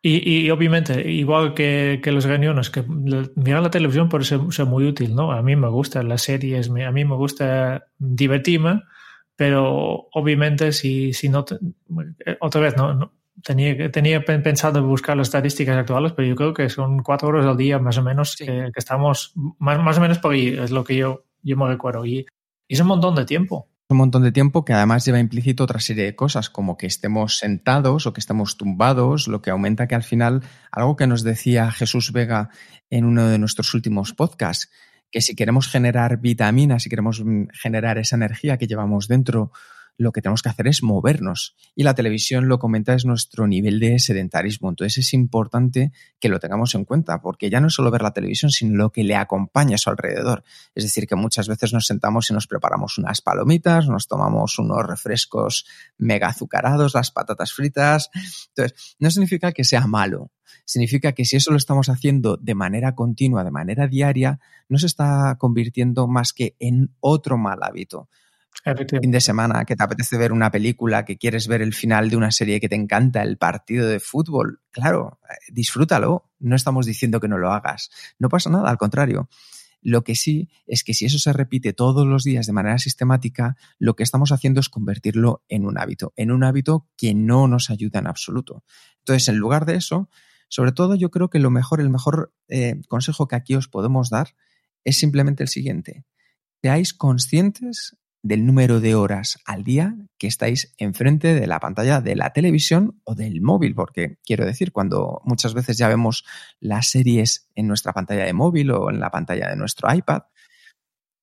Y, 0.00 0.46
y 0.46 0.50
obviamente, 0.50 1.10
igual 1.10 1.54
que, 1.54 2.00
que, 2.02 2.12
los 2.12 2.24
reuniones, 2.24 2.70
que 2.70 2.84
mirar 2.86 3.62
la 3.62 3.70
televisión 3.70 4.08
puede 4.08 4.24
ser, 4.24 4.40
ser, 4.50 4.66
muy 4.66 4.86
útil, 4.86 5.14
¿no? 5.14 5.32
A 5.32 5.42
mí 5.42 5.56
me 5.56 5.68
gusta 5.68 6.02
las 6.02 6.22
series, 6.22 6.70
a 6.70 6.92
mí 6.92 7.04
me 7.04 7.16
gusta 7.16 7.86
divertirme, 7.98 8.82
pero 9.34 10.08
obviamente 10.12 10.70
si, 10.72 11.12
si 11.12 11.28
no, 11.28 11.44
te, 11.44 11.56
otra 12.40 12.60
vez, 12.60 12.76
no, 12.76 12.94
no 12.94 13.17
tenía, 13.42 13.90
tenía 13.90 14.24
pensado 14.24 14.82
buscar 14.86 15.16
las 15.16 15.28
estadísticas 15.28 15.76
actuales, 15.76 16.12
pero 16.12 16.28
yo 16.28 16.36
creo 16.36 16.54
que 16.54 16.68
son 16.68 17.02
cuatro 17.02 17.28
horas 17.28 17.46
al 17.46 17.56
día 17.56 17.78
más 17.78 17.98
o 17.98 18.02
menos 18.02 18.32
sí. 18.32 18.46
que, 18.46 18.70
que, 18.72 18.78
estamos, 18.78 19.32
más, 19.58 19.78
más 19.78 19.98
o 19.98 20.00
menos 20.00 20.18
por 20.18 20.34
ahí, 20.34 20.48
es 20.48 20.70
lo 20.70 20.84
que 20.84 20.96
yo, 20.96 21.24
yo 21.42 21.56
me 21.56 21.66
recuerdo. 21.66 22.04
Y, 22.04 22.26
y 22.66 22.74
es 22.74 22.80
un 22.80 22.88
montón 22.88 23.14
de 23.14 23.24
tiempo 23.24 23.68
un 23.90 23.96
montón 23.96 24.22
de 24.22 24.32
tiempo 24.32 24.64
que 24.66 24.74
además 24.74 25.04
lleva 25.06 25.18
implícito 25.18 25.64
otra 25.64 25.80
serie 25.80 26.04
de 26.04 26.14
cosas, 26.14 26.50
como 26.50 26.76
que 26.76 26.86
estemos 26.86 27.38
sentados 27.38 28.06
o 28.06 28.12
que 28.12 28.20
estemos 28.20 28.58
tumbados, 28.58 29.28
lo 29.28 29.40
que 29.40 29.50
aumenta 29.50 29.88
que 29.88 29.94
al 29.94 30.02
final, 30.02 30.42
algo 30.70 30.96
que 30.96 31.06
nos 31.06 31.22
decía 31.22 31.70
Jesús 31.70 32.12
Vega 32.12 32.50
en 32.90 33.06
uno 33.06 33.28
de 33.28 33.38
nuestros 33.38 33.72
últimos 33.72 34.12
podcasts, 34.12 34.70
que 35.10 35.22
si 35.22 35.34
queremos 35.34 35.68
generar 35.68 36.20
vitaminas, 36.20 36.82
si 36.82 36.90
queremos 36.90 37.22
generar 37.54 37.96
esa 37.96 38.16
energía 38.16 38.58
que 38.58 38.66
llevamos 38.66 39.08
dentro, 39.08 39.52
lo 39.98 40.12
que 40.12 40.22
tenemos 40.22 40.42
que 40.42 40.48
hacer 40.48 40.68
es 40.68 40.82
movernos. 40.82 41.56
Y 41.74 41.82
la 41.82 41.94
televisión 41.94 42.48
lo 42.48 42.60
comenta 42.60 42.94
es 42.94 43.04
nuestro 43.04 43.48
nivel 43.48 43.80
de 43.80 43.98
sedentarismo. 43.98 44.70
Entonces 44.70 44.98
es 44.98 45.12
importante 45.12 45.92
que 46.20 46.28
lo 46.28 46.38
tengamos 46.38 46.74
en 46.76 46.84
cuenta, 46.84 47.20
porque 47.20 47.50
ya 47.50 47.60
no 47.60 47.66
es 47.66 47.74
solo 47.74 47.90
ver 47.90 48.02
la 48.02 48.12
televisión, 48.12 48.50
sino 48.50 48.76
lo 48.76 48.92
que 48.92 49.02
le 49.02 49.16
acompaña 49.16 49.74
a 49.74 49.78
su 49.78 49.90
alrededor. 49.90 50.44
Es 50.76 50.84
decir, 50.84 51.08
que 51.08 51.16
muchas 51.16 51.48
veces 51.48 51.72
nos 51.72 51.86
sentamos 51.86 52.30
y 52.30 52.32
nos 52.32 52.46
preparamos 52.46 52.96
unas 52.96 53.20
palomitas, 53.20 53.88
nos 53.88 54.06
tomamos 54.06 54.58
unos 54.60 54.86
refrescos 54.86 55.66
mega 55.98 56.28
azucarados, 56.28 56.94
las 56.94 57.10
patatas 57.10 57.52
fritas. 57.52 58.10
Entonces, 58.50 58.96
no 59.00 59.10
significa 59.10 59.50
que 59.50 59.64
sea 59.64 59.86
malo. 59.88 60.30
Significa 60.64 61.12
que 61.12 61.24
si 61.24 61.36
eso 61.36 61.50
lo 61.50 61.56
estamos 61.56 61.88
haciendo 61.88 62.36
de 62.36 62.54
manera 62.54 62.94
continua, 62.94 63.42
de 63.42 63.50
manera 63.50 63.88
diaria, 63.88 64.38
no 64.68 64.78
se 64.78 64.86
está 64.86 65.36
convirtiendo 65.38 66.06
más 66.06 66.32
que 66.32 66.54
en 66.60 66.94
otro 67.00 67.36
mal 67.36 67.58
hábito 67.62 68.08
fin 69.00 69.10
de 69.10 69.20
semana 69.20 69.64
que 69.64 69.76
te 69.76 69.82
apetece 69.82 70.18
ver 70.18 70.32
una 70.32 70.50
película, 70.50 71.04
que 71.04 71.16
quieres 71.16 71.48
ver 71.48 71.62
el 71.62 71.74
final 71.74 72.10
de 72.10 72.16
una 72.16 72.30
serie 72.30 72.60
que 72.60 72.68
te 72.68 72.74
encanta, 72.74 73.22
el 73.22 73.38
partido 73.38 73.86
de 73.86 74.00
fútbol, 74.00 74.60
claro, 74.70 75.20
eh, 75.28 75.34
disfrútalo. 75.52 76.30
No 76.38 76.56
estamos 76.56 76.86
diciendo 76.86 77.20
que 77.20 77.28
no 77.28 77.38
lo 77.38 77.52
hagas. 77.52 77.90
No 78.18 78.28
pasa 78.28 78.50
nada, 78.50 78.70
al 78.70 78.78
contrario. 78.78 79.28
Lo 79.80 80.02
que 80.02 80.16
sí 80.16 80.48
es 80.66 80.82
que 80.82 80.92
si 80.92 81.04
eso 81.04 81.18
se 81.18 81.32
repite 81.32 81.72
todos 81.72 82.06
los 82.06 82.24
días 82.24 82.46
de 82.46 82.52
manera 82.52 82.78
sistemática, 82.78 83.56
lo 83.78 83.94
que 83.94 84.02
estamos 84.02 84.32
haciendo 84.32 84.60
es 84.60 84.68
convertirlo 84.68 85.44
en 85.48 85.64
un 85.64 85.78
hábito, 85.78 86.12
en 86.16 86.32
un 86.32 86.42
hábito 86.42 86.88
que 86.96 87.14
no 87.14 87.46
nos 87.46 87.70
ayuda 87.70 88.00
en 88.00 88.08
absoluto. 88.08 88.64
Entonces, 88.98 89.28
en 89.28 89.36
lugar 89.36 89.66
de 89.66 89.76
eso, 89.76 90.10
sobre 90.48 90.72
todo 90.72 90.94
yo 90.96 91.10
creo 91.10 91.30
que 91.30 91.38
lo 91.38 91.50
mejor, 91.50 91.80
el 91.80 91.90
mejor 91.90 92.34
eh, 92.48 92.80
consejo 92.88 93.28
que 93.28 93.36
aquí 93.36 93.54
os 93.54 93.68
podemos 93.68 94.10
dar 94.10 94.34
es 94.84 94.98
simplemente 94.98 95.44
el 95.44 95.48
siguiente. 95.48 96.04
Seáis 96.60 96.92
conscientes 96.92 97.96
del 98.22 98.44
número 98.46 98.80
de 98.80 98.94
horas 98.94 99.38
al 99.46 99.64
día 99.64 99.96
que 100.18 100.26
estáis 100.26 100.74
enfrente 100.76 101.34
de 101.34 101.46
la 101.46 101.60
pantalla 101.60 102.00
de 102.00 102.16
la 102.16 102.32
televisión 102.32 103.00
o 103.04 103.14
del 103.14 103.40
móvil, 103.40 103.74
porque 103.74 104.16
quiero 104.24 104.44
decir, 104.44 104.72
cuando 104.72 105.20
muchas 105.24 105.54
veces 105.54 105.78
ya 105.78 105.88
vemos 105.88 106.24
las 106.60 106.90
series 106.90 107.48
en 107.54 107.68
nuestra 107.68 107.92
pantalla 107.92 108.24
de 108.24 108.32
móvil 108.32 108.70
o 108.72 108.90
en 108.90 109.00
la 109.00 109.10
pantalla 109.10 109.48
de 109.48 109.56
nuestro 109.56 109.92
iPad, 109.92 110.22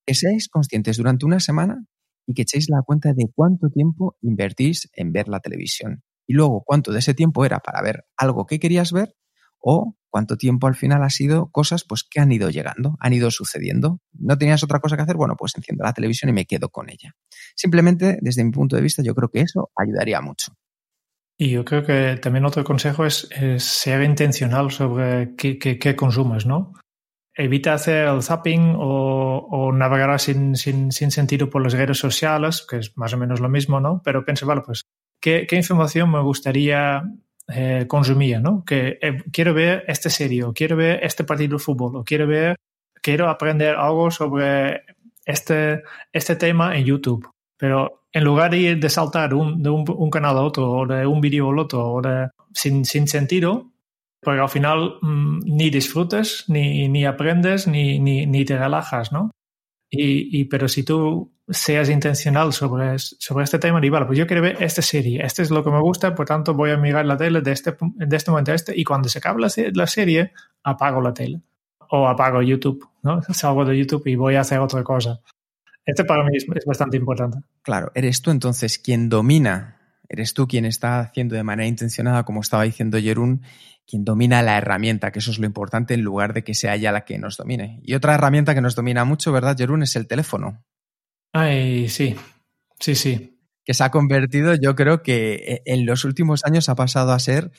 que 0.05 0.13
seáis 0.13 0.47
conscientes 0.49 0.97
durante 0.97 1.25
una 1.25 1.39
semana 1.39 1.85
y 2.27 2.33
que 2.33 2.43
echéis 2.43 2.69
la 2.69 2.81
cuenta 2.83 3.13
de 3.13 3.27
cuánto 3.33 3.69
tiempo 3.69 4.17
invertís 4.21 4.89
en 4.93 5.11
ver 5.11 5.27
la 5.27 5.39
televisión. 5.39 6.03
Y 6.27 6.33
luego 6.33 6.63
cuánto 6.65 6.91
de 6.91 6.99
ese 6.99 7.13
tiempo 7.13 7.45
era 7.45 7.59
para 7.59 7.81
ver 7.81 8.05
algo 8.17 8.45
que 8.45 8.59
querías 8.59 8.91
ver 8.91 9.15
o 9.59 9.95
cuánto 10.15 10.37
tiempo 10.37 10.67
al 10.67 10.75
final 10.75 11.03
ha 11.03 11.09
sido 11.09 11.49
cosas 11.51 11.83
pues 11.83 12.05
que 12.09 12.21
han 12.21 12.31
ido 12.31 12.49
llegando, 12.49 12.95
han 13.01 13.11
ido 13.11 13.29
sucediendo. 13.31 13.99
¿No 14.13 14.37
tenías 14.37 14.63
otra 14.63 14.79
cosa 14.79 14.95
que 14.95 15.01
hacer? 15.01 15.17
Bueno, 15.17 15.35
pues 15.37 15.51
enciendo 15.57 15.83
la 15.83 15.91
televisión 15.91 16.29
y 16.29 16.31
me 16.31 16.45
quedo 16.45 16.69
con 16.69 16.89
ella. 16.89 17.11
Simplemente, 17.53 18.17
desde 18.21 18.45
mi 18.45 18.51
punto 18.51 18.77
de 18.77 18.81
vista, 18.81 19.03
yo 19.03 19.13
creo 19.13 19.27
que 19.27 19.41
eso 19.41 19.71
ayudaría 19.75 20.21
mucho. 20.21 20.53
Y 21.37 21.49
yo 21.49 21.65
creo 21.65 21.83
que 21.83 22.17
también 22.21 22.45
otro 22.45 22.63
consejo 22.63 23.05
es, 23.05 23.27
es 23.29 23.65
ser 23.65 24.03
intencional 24.03 24.71
sobre 24.71 25.35
qué, 25.35 25.59
qué, 25.59 25.95
consumes, 25.97 26.45
¿no? 26.45 26.71
Evita 27.33 27.73
hacer 27.73 28.07
el 28.07 28.23
zapping 28.23 28.73
o, 28.77 29.73
navegar 29.73 30.17
sin, 30.21 30.55
sin, 30.55 30.93
sin, 30.93 31.11
sentido 31.11 31.49
por 31.49 31.61
las 31.61 31.73
redes 31.73 31.97
sociales, 31.97 32.65
que 32.65 32.77
es 32.77 32.97
más 32.97 33.11
o 33.13 33.17
menos 33.17 33.41
lo 33.41 33.49
mismo, 33.49 33.81
¿no? 33.81 34.01
Pero 34.01 34.23
piensa, 34.23 34.45
vale, 34.45 34.61
pues, 34.65 34.83
¿qué, 35.19 35.45
qué 35.45 35.57
información 35.57 36.09
me 36.09 36.21
gustaría 36.21 37.03
eh, 37.47 37.85
consumía, 37.87 38.39
¿no? 38.39 38.63
Que 38.65 38.97
eh, 39.01 39.23
quiero 39.31 39.53
ver 39.53 39.83
esta 39.87 40.09
serie, 40.09 40.43
quiero 40.53 40.75
ver 40.75 41.03
este 41.03 41.23
partido 41.23 41.57
de 41.57 41.63
fútbol, 41.63 41.95
o 41.97 42.03
quiero 42.03 42.27
ver, 42.27 42.55
quiero 43.01 43.29
aprender 43.29 43.75
algo 43.75 44.09
sobre 44.09 44.83
este, 45.25 45.83
este 46.11 46.35
tema 46.35 46.75
en 46.75 46.85
YouTube. 46.85 47.29
Pero 47.57 48.07
en 48.11 48.23
lugar 48.23 48.51
de, 48.51 48.57
ir 48.57 48.79
de 48.79 48.89
saltar 48.89 49.33
un, 49.33 49.61
de 49.61 49.69
un, 49.69 50.09
canal 50.09 50.37
a 50.37 50.41
otro, 50.41 50.71
o 50.71 50.87
de 50.87 51.05
un 51.05 51.21
vídeo 51.21 51.49
al 51.49 51.59
otro, 51.59 51.93
o 51.93 52.01
de, 52.01 52.29
sin, 52.53 52.83
sin 52.85 53.07
sentido, 53.07 53.71
porque 54.21 54.41
al 54.41 54.49
final 54.49 54.97
mmm, 55.01 55.39
ni 55.45 55.69
disfrutas, 55.69 56.45
ni, 56.47 56.87
ni 56.89 57.05
aprendes, 57.05 57.67
ni, 57.67 57.99
ni, 57.99 58.25
ni 58.25 58.43
te 58.43 58.57
relajas, 58.57 59.11
¿no? 59.11 59.31
Y, 59.97 60.45
pero 60.45 60.67
si 60.67 60.83
tú 60.83 61.31
seas 61.47 61.89
intencional 61.89 62.53
sobre, 62.53 62.97
sobre 62.97 63.43
este 63.43 63.59
tema, 63.59 63.83
y 63.83 63.89
vale, 63.89 64.05
pues 64.05 64.17
yo 64.17 64.25
quiero 64.25 64.41
ver 64.41 64.61
esta 64.61 64.81
serie, 64.81 65.23
este 65.23 65.43
es 65.43 65.51
lo 65.51 65.63
que 65.63 65.69
me 65.69 65.79
gusta, 65.79 66.15
por 66.15 66.25
tanto 66.25 66.53
voy 66.53 66.71
a 66.71 66.77
mirar 66.77 67.05
la 67.05 67.17
tele 67.17 67.41
de 67.41 67.51
este, 67.51 67.75
de 67.79 68.15
este 68.15 68.31
momento 68.31 68.51
a 68.51 68.55
este, 68.55 68.73
y 68.75 68.83
cuando 68.83 69.09
se 69.09 69.19
acabe 69.19 69.41
la, 69.41 69.87
serie, 69.87 70.31
apago 70.63 71.01
la 71.01 71.13
tele 71.13 71.41
o 71.89 72.07
apago 72.07 72.41
YouTube, 72.41 72.87
¿no? 73.03 73.21
Salgo 73.33 73.63
de 73.65 73.77
YouTube 73.77 74.07
y 74.07 74.15
voy 74.15 74.35
a 74.35 74.41
hacer 74.41 74.59
otra 74.59 74.83
cosa. 74.83 75.19
Este 75.85 76.03
para 76.03 76.23
mí 76.23 76.35
es, 76.35 76.45
es 76.55 76.65
bastante 76.65 76.97
importante. 76.97 77.37
Claro, 77.61 77.91
eres 77.93 78.23
tú 78.23 78.31
entonces 78.31 78.79
quien 78.79 79.07
domina, 79.07 79.77
eres 80.09 80.33
tú 80.33 80.47
quien 80.47 80.65
está 80.65 80.99
haciendo 80.99 81.35
de 81.35 81.43
manera 81.43 81.67
intencionada, 81.67 82.23
como 82.23 82.41
estaba 82.41 82.63
diciendo 82.63 82.97
Jerún, 82.99 83.43
quien 83.85 84.03
domina 84.03 84.41
la 84.41 84.57
herramienta, 84.57 85.11
que 85.11 85.19
eso 85.19 85.29
es 85.29 85.37
lo 85.37 85.45
importante, 85.45 85.93
en 85.93 86.01
lugar 86.01 86.33
de 86.33 86.43
que 86.43 86.55
sea 86.55 86.73
ella 86.73 86.91
la 86.91 87.05
que 87.05 87.19
nos 87.19 87.37
domine. 87.37 87.79
Y 87.83 87.93
otra 87.93 88.15
herramienta 88.15 88.55
que 88.55 88.61
nos 88.61 88.73
domina 88.73 89.05
mucho, 89.05 89.31
¿verdad, 89.31 89.55
Jerún? 89.55 89.83
Es 89.83 89.95
el 89.95 90.07
teléfono. 90.07 90.63
Ay, 91.37 91.89
sí, 91.89 92.15
sí, 92.79 92.95
sí. 92.95 93.41
Que 93.65 93.73
se 93.73 93.83
ha 93.83 93.91
convertido, 93.91 94.55
yo 94.55 94.73
creo 94.73 95.03
que 95.03 95.61
en 95.65 95.85
los 95.85 96.05
últimos 96.05 96.45
años 96.45 96.69
ha 96.69 96.75
pasado 96.75 97.11
a 97.11 97.19
ser 97.19 97.51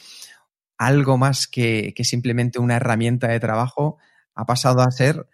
algo 0.79 1.19
más 1.19 1.47
que, 1.47 1.93
que 1.95 2.03
simplemente 2.03 2.59
una 2.59 2.77
herramienta 2.77 3.29
de 3.29 3.39
trabajo, 3.39 3.99
ha 4.35 4.47
pasado 4.47 4.81
a 4.81 4.91
ser 4.91 5.27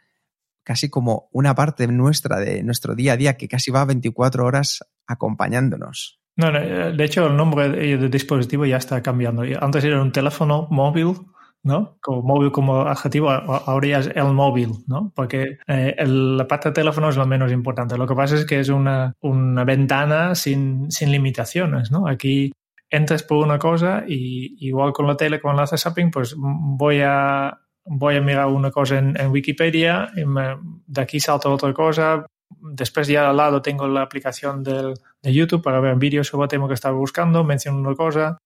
casi 0.64 0.90
como 0.90 1.28
una 1.30 1.54
parte 1.54 1.86
nuestra 1.86 2.40
de 2.40 2.64
nuestro 2.64 2.96
día 2.96 3.12
a 3.12 3.16
día 3.16 3.36
que 3.36 3.46
casi 3.46 3.70
va 3.70 3.84
24 3.84 4.44
horas 4.44 4.84
acompañándonos. 5.06 6.20
No, 6.34 6.50
no, 6.50 6.58
de 6.60 7.04
hecho 7.04 7.28
el 7.28 7.36
nombre 7.36 7.68
del 7.68 8.10
dispositivo 8.10 8.66
ya 8.66 8.78
está 8.78 9.00
cambiando. 9.02 9.44
Antes 9.60 9.84
era 9.84 10.02
un 10.02 10.10
teléfono 10.10 10.66
móvil, 10.68 11.14
¿no? 11.62 11.96
Como 12.00 12.22
móvil 12.22 12.52
como 12.52 12.82
adjetivo, 12.82 13.30
ahora 13.30 13.86
ya 13.86 13.98
es 13.98 14.10
el 14.14 14.32
móvil, 14.32 14.70
¿no? 14.86 15.12
Porque 15.14 15.58
eh, 15.66 15.94
el, 15.98 16.36
la 16.36 16.48
parte 16.48 16.70
de 16.70 16.74
teléfono 16.74 17.08
es 17.08 17.16
lo 17.16 17.26
menos 17.26 17.52
importante. 17.52 17.96
Lo 17.96 18.06
que 18.06 18.14
pasa 18.14 18.36
es 18.36 18.44
que 18.44 18.60
es 18.60 18.68
una, 18.68 19.14
una 19.20 19.64
ventana 19.64 20.34
sin, 20.34 20.90
sin 20.90 21.12
limitaciones, 21.12 21.90
¿no? 21.90 22.08
Aquí 22.08 22.52
entras 22.90 23.22
por 23.22 23.38
una 23.38 23.58
cosa 23.58 24.04
y 24.06 24.56
igual 24.66 24.92
con 24.92 25.06
la 25.06 25.16
tele, 25.16 25.40
cuando 25.40 25.62
haces 25.62 25.82
zapping, 25.82 26.10
pues 26.10 26.34
voy 26.36 27.00
a 27.02 27.58
voy 27.84 28.16
a 28.16 28.20
mirar 28.20 28.46
una 28.46 28.70
cosa 28.70 28.98
en, 28.98 29.18
en 29.18 29.30
Wikipedia 29.30 30.10
y 30.16 30.24
me, 30.24 30.56
de 30.86 31.00
aquí 31.00 31.20
salto 31.20 31.52
otra 31.52 31.72
cosa. 31.72 32.26
Después 32.60 33.08
ya 33.08 33.28
al 33.28 33.36
lado 33.36 33.62
tengo 33.62 33.88
la 33.88 34.02
aplicación 34.02 34.62
del, 34.62 34.94
de 35.22 35.32
YouTube 35.32 35.62
para 35.62 35.80
ver 35.80 35.96
vídeos 35.96 36.28
sobre 36.28 36.44
el 36.44 36.50
tema 36.50 36.68
que 36.68 36.74
estaba 36.74 36.96
buscando, 36.96 37.44
menciono 37.44 37.78
una 37.78 37.94
cosa. 37.94 38.38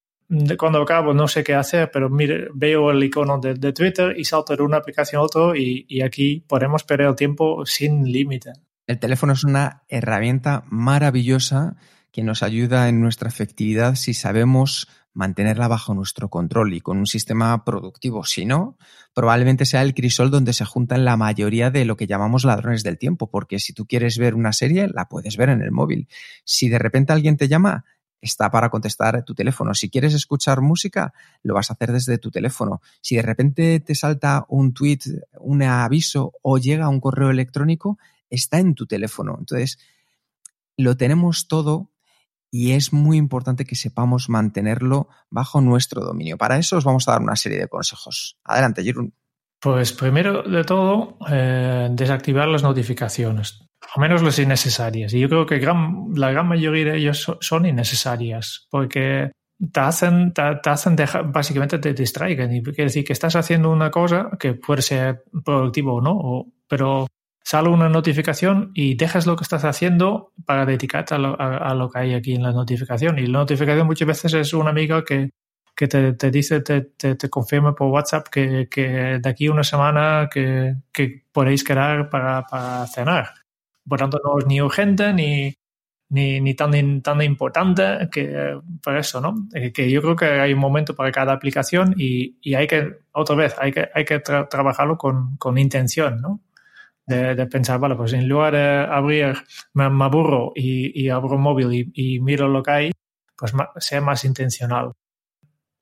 Cuando 0.58 0.82
acabo 0.82 1.14
no 1.14 1.28
sé 1.28 1.44
qué 1.44 1.54
hacer, 1.54 1.90
pero 1.92 2.10
mire, 2.10 2.48
veo 2.52 2.90
el 2.90 3.02
icono 3.02 3.38
de, 3.38 3.54
de 3.54 3.72
Twitter 3.72 4.14
y 4.18 4.24
salto 4.24 4.56
de 4.56 4.62
una 4.62 4.78
aplicación 4.78 5.20
a 5.20 5.24
otra 5.24 5.56
y, 5.56 5.86
y 5.88 6.02
aquí 6.02 6.44
podemos 6.46 6.82
perder 6.84 7.08
el 7.08 7.16
tiempo 7.16 7.64
sin 7.64 8.04
límite. 8.04 8.52
El 8.86 8.98
teléfono 8.98 9.32
es 9.32 9.44
una 9.44 9.82
herramienta 9.88 10.64
maravillosa 10.68 11.76
que 12.12 12.22
nos 12.22 12.42
ayuda 12.42 12.88
en 12.88 13.00
nuestra 13.00 13.28
efectividad 13.28 13.94
si 13.94 14.14
sabemos 14.14 14.88
mantenerla 15.16 15.66
bajo 15.66 15.94
nuestro 15.94 16.28
control 16.28 16.74
y 16.74 16.80
con 16.80 16.98
un 16.98 17.06
sistema 17.06 17.64
productivo. 17.64 18.24
Si 18.24 18.44
no, 18.44 18.76
probablemente 19.14 19.64
sea 19.64 19.82
el 19.82 19.94
crisol 19.94 20.30
donde 20.30 20.52
se 20.52 20.66
juntan 20.66 21.04
la 21.06 21.16
mayoría 21.16 21.70
de 21.70 21.86
lo 21.86 21.96
que 21.96 22.06
llamamos 22.06 22.44
ladrones 22.44 22.82
del 22.82 22.98
tiempo, 22.98 23.30
porque 23.30 23.58
si 23.58 23.72
tú 23.72 23.86
quieres 23.86 24.18
ver 24.18 24.34
una 24.34 24.52
serie, 24.52 24.88
la 24.88 25.08
puedes 25.08 25.38
ver 25.38 25.48
en 25.48 25.62
el 25.62 25.72
móvil. 25.72 26.06
Si 26.44 26.68
de 26.68 26.78
repente 26.78 27.14
alguien 27.14 27.38
te 27.38 27.48
llama, 27.48 27.86
está 28.20 28.50
para 28.50 28.70
contestar 28.70 29.24
tu 29.24 29.34
teléfono. 29.34 29.74
Si 29.74 29.90
quieres 29.90 30.14
escuchar 30.14 30.60
música, 30.60 31.12
lo 31.42 31.54
vas 31.54 31.70
a 31.70 31.74
hacer 31.74 31.92
desde 31.92 32.18
tu 32.18 32.30
teléfono. 32.30 32.80
Si 33.00 33.16
de 33.16 33.22
repente 33.22 33.80
te 33.80 33.94
salta 33.94 34.44
un 34.48 34.72
tweet, 34.72 35.00
un 35.38 35.62
aviso 35.62 36.32
o 36.42 36.58
llega 36.58 36.88
un 36.88 37.00
correo 37.00 37.30
electrónico, 37.30 37.98
está 38.30 38.58
en 38.58 38.74
tu 38.74 38.86
teléfono. 38.86 39.36
Entonces, 39.38 39.78
lo 40.76 40.96
tenemos 40.96 41.48
todo 41.48 41.90
y 42.50 42.72
es 42.72 42.92
muy 42.92 43.16
importante 43.16 43.64
que 43.64 43.76
sepamos 43.76 44.28
mantenerlo 44.28 45.08
bajo 45.30 45.60
nuestro 45.60 46.04
dominio. 46.04 46.38
Para 46.38 46.58
eso 46.58 46.76
os 46.76 46.84
vamos 46.84 47.06
a 47.08 47.12
dar 47.12 47.22
una 47.22 47.36
serie 47.36 47.58
de 47.58 47.68
consejos. 47.68 48.38
Adelante, 48.44 48.82
Jerón. 48.82 49.12
Pues 49.60 49.92
primero 49.92 50.42
de 50.42 50.64
todo, 50.64 51.18
eh, 51.30 51.88
desactivar 51.90 52.48
las 52.48 52.62
notificaciones, 52.62 53.66
al 53.94 54.00
menos 54.00 54.22
las 54.22 54.38
innecesarias. 54.38 55.14
Y 55.14 55.20
yo 55.20 55.28
creo 55.28 55.46
que 55.46 55.58
la 55.60 56.30
gran 56.30 56.48
mayoría 56.48 56.92
de 56.92 56.98
ellas 56.98 57.26
son 57.40 57.66
innecesarias, 57.66 58.66
porque 58.70 59.32
te 59.72 59.80
hacen, 59.80 60.32
te, 60.32 60.42
hacen 60.42 60.96
básicamente 61.32 61.78
te 61.78 61.94
distraigan. 61.94 62.54
Y 62.54 62.62
quiere 62.62 62.84
decir 62.84 63.04
que 63.04 63.12
estás 63.12 63.36
haciendo 63.36 63.70
una 63.70 63.90
cosa 63.90 64.30
que 64.38 64.54
puede 64.54 64.82
ser 64.82 65.24
productivo 65.44 65.94
o 65.94 66.00
no, 66.00 66.52
pero 66.68 67.06
sale 67.42 67.68
una 67.68 67.88
notificación 67.88 68.72
y 68.74 68.96
dejas 68.96 69.26
lo 69.26 69.36
que 69.36 69.44
estás 69.44 69.64
haciendo 69.64 70.32
para 70.44 70.66
dedicarte 70.66 71.14
a 71.14 71.18
lo, 71.18 71.40
a 71.40 71.74
lo, 71.74 71.88
que 71.88 72.00
hay 72.00 72.14
aquí 72.14 72.34
en 72.34 72.42
la 72.42 72.52
notificación. 72.52 73.18
Y 73.18 73.26
la 73.26 73.38
notificación 73.38 73.86
muchas 73.86 74.08
veces 74.08 74.34
es 74.34 74.52
una 74.52 74.70
amiga 74.70 75.04
que, 75.04 75.30
que 75.76 75.88
te, 75.88 76.14
te, 76.14 76.30
dice, 76.30 76.60
te, 76.62 76.80
te, 76.80 77.14
te, 77.16 77.28
confirma 77.28 77.74
por 77.74 77.88
WhatsApp 77.88 78.28
que, 78.28 78.68
que 78.70 79.20
de 79.20 79.28
aquí 79.28 79.48
una 79.48 79.62
semana 79.62 80.28
que, 80.32 80.74
que 80.92 81.24
podéis 81.32 81.62
quedar 81.62 82.08
para, 82.08 82.44
para, 82.44 82.86
cenar. 82.86 83.28
Por 83.86 83.98
tanto, 83.98 84.18
no 84.24 84.38
es 84.38 84.46
ni 84.46 84.60
urgente 84.62 85.12
ni, 85.12 85.54
ni, 86.08 86.40
ni 86.40 86.54
tan, 86.54 87.02
tan 87.02 87.22
importante 87.22 88.08
que 88.10 88.58
por 88.82 88.96
eso, 88.96 89.20
¿no? 89.20 89.34
Que 89.74 89.90
yo 89.90 90.00
creo 90.02 90.16
que 90.16 90.24
hay 90.24 90.54
un 90.54 90.60
momento 90.60 90.96
para 90.96 91.12
cada 91.12 91.34
aplicación 91.34 91.94
y, 91.98 92.38
y 92.40 92.54
hay 92.54 92.66
que, 92.66 93.00
otra 93.12 93.36
vez, 93.36 93.54
hay 93.58 93.72
que, 93.72 93.88
hay 93.94 94.04
que 94.06 94.20
tra 94.20 94.48
trabajarlo 94.48 94.96
con, 94.96 95.36
con 95.36 95.58
intención, 95.58 96.20
¿no? 96.22 96.40
de, 97.06 97.46
pensar, 97.46 97.78
vale, 97.78 97.94
pues 97.94 98.12
en 98.14 98.28
lugar 98.28 98.54
de 98.54 98.78
abrir, 98.92 99.34
me, 99.74 99.84
aburro 99.84 100.52
y, 100.56 101.00
y, 101.00 101.08
abro 101.08 101.36
un 101.36 101.42
móvil 101.42 101.72
y, 101.72 101.90
y, 101.94 102.20
miro 102.20 102.48
lo 102.48 102.62
que 102.62 102.70
hay, 102.70 102.90
pues 103.36 103.52
sea 103.78 104.00
más 104.00 104.24
intencional. 104.24 104.92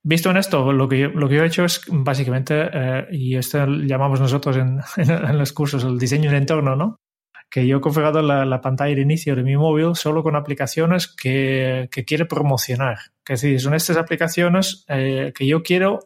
Visto 0.07 0.31
en 0.31 0.37
esto, 0.37 0.71
lo 0.71 0.87
que 0.87 0.99
yo, 0.99 1.09
lo 1.09 1.31
que 1.31 1.37
yo 1.37 1.43
he 1.45 1.47
hecho 1.47 1.65
es 1.65 1.81
básicamente, 1.89 2.69
eh, 2.71 3.07
y 3.11 3.37
esto 3.37 3.67
llamamos 3.67 4.21
nosotros 4.21 4.55
en, 4.59 4.81
en, 4.99 5.39
los 5.39 5.55
cursos 5.55 5.83
el 5.83 5.99
diseño 5.99 6.31
de 6.31 6.37
entorno, 6.37 6.77
¿no? 6.77 7.01
Que 7.49 7.67
yo 7.67 7.79
he 7.79 7.81
configurado 7.81 8.21
la, 8.21 8.45
la, 8.45 8.61
pantalla 8.61 8.95
de 8.95 9.01
inicio 9.01 9.35
de 9.35 9.43
mi 9.43 9.57
móvil 9.57 9.95
solo 9.95 10.23
con 10.23 10.37
aplicaciones 10.37 11.09
que, 11.09 11.89
que 11.91 12.05
quiere 12.05 12.27
promocionar. 12.27 12.99
Es 13.27 13.41
decir, 13.41 13.59
son 13.61 13.73
estas 13.73 13.97
aplicaciones 13.97 14.85
eh, 14.89 15.33
que 15.35 15.47
yo 15.47 15.63
quiero 15.63 16.01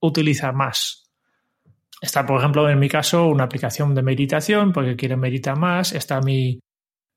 utilizar 0.00 0.52
más. 0.52 1.08
Está, 2.00 2.26
por 2.26 2.40
ejemplo, 2.40 2.68
en 2.68 2.78
mi 2.80 2.88
caso, 2.88 3.28
una 3.28 3.44
aplicación 3.44 3.94
de 3.94 4.02
meditación 4.02 4.72
porque 4.72 4.96
quiero 4.96 5.16
meditar 5.16 5.56
más. 5.56 5.92
Está 5.92 6.20
mi, 6.20 6.58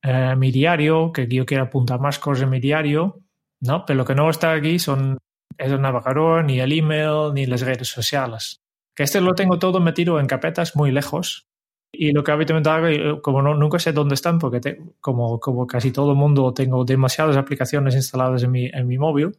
eh, 0.03 0.35
mi 0.37 0.51
diario, 0.51 1.11
que 1.11 1.27
yo 1.27 1.47
quiero 1.47 1.63
apuntar 1.63 1.99
más 1.99 2.19
cosas 2.19 2.43
en 2.43 2.51
mi 2.51 2.59
diario, 2.59 3.21
¿no? 3.61 3.85
Pero 3.85 3.97
lo 3.97 4.05
que 4.05 4.13
no 4.13 4.29
está 4.29 4.51
aquí 4.51 4.77
son 4.77 5.17
es 5.57 5.71
el 5.71 5.81
navegador, 5.81 6.43
ni 6.43 6.59
el 6.59 6.71
email, 6.71 7.33
ni 7.33 7.45
las 7.45 7.61
redes 7.61 7.87
sociales. 7.87 8.61
Que 8.95 9.03
este 9.03 9.21
lo 9.21 9.35
tengo 9.35 9.59
todo 9.59 9.79
metido 9.79 10.19
en 10.19 10.27
carpetas 10.27 10.75
muy 10.75 10.91
lejos. 10.91 11.47
Y 11.91 12.11
lo 12.11 12.23
que 12.23 12.31
habitualmente 12.31 12.69
hago, 12.69 12.87
eh, 12.87 13.21
como 13.21 13.41
no, 13.41 13.55
nunca 13.55 13.79
sé 13.79 13.91
dónde 13.93 14.15
están, 14.15 14.39
porque 14.39 14.77
como, 14.99 15.39
casi 15.67 15.91
todo 15.91 16.11
el 16.11 16.17
mundo 16.17 16.53
tengo 16.53 16.83
demasiadas 16.83 17.37
aplicaciones 17.37 17.95
instaladas 17.95 18.43
en 18.43 18.51
mi, 18.51 18.97
móvil, 18.97 19.37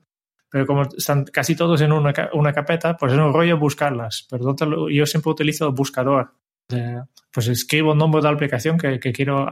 pero 0.51 0.67
como 0.67 0.83
están 0.83 1.25
casi 1.25 1.55
todos 1.55 1.81
en 1.83 1.93
una, 1.93 2.13
una 2.33 2.53
carpeta, 2.53 2.97
pues 2.97 3.13
es 3.13 3.19
un 3.19 3.33
rollo 3.33 3.59
buscarlas. 3.59 4.27
Pero 4.31 4.89
yo 4.89 5.07
siempre 5.07 5.31
utilizo 5.31 5.73
buscador. 5.73 6.33
De, 6.69 7.03
pues 7.33 7.49
escribo 7.49 7.93
el 7.93 7.99
nombre 7.99 8.21
de 8.21 8.29
la 8.29 8.35
aplicación 8.35 8.79
que, 8.79 8.99
que, 8.99 9.13
quiero, 9.13 9.47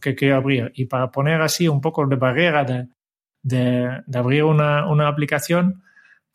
que 0.00 0.14
quiero 0.14 0.36
abrir. 0.36 0.72
Y 0.74 0.86
para 0.86 1.10
poner 1.10 1.40
así 1.40 1.68
un 1.68 1.80
poco 1.80 2.06
de 2.06 2.16
barrera 2.16 2.64
de, 2.64 2.88
de, 3.42 4.02
de 4.06 4.18
abrir 4.18 4.44
una, 4.44 4.88
una, 4.88 5.08
aplicación, 5.08 5.82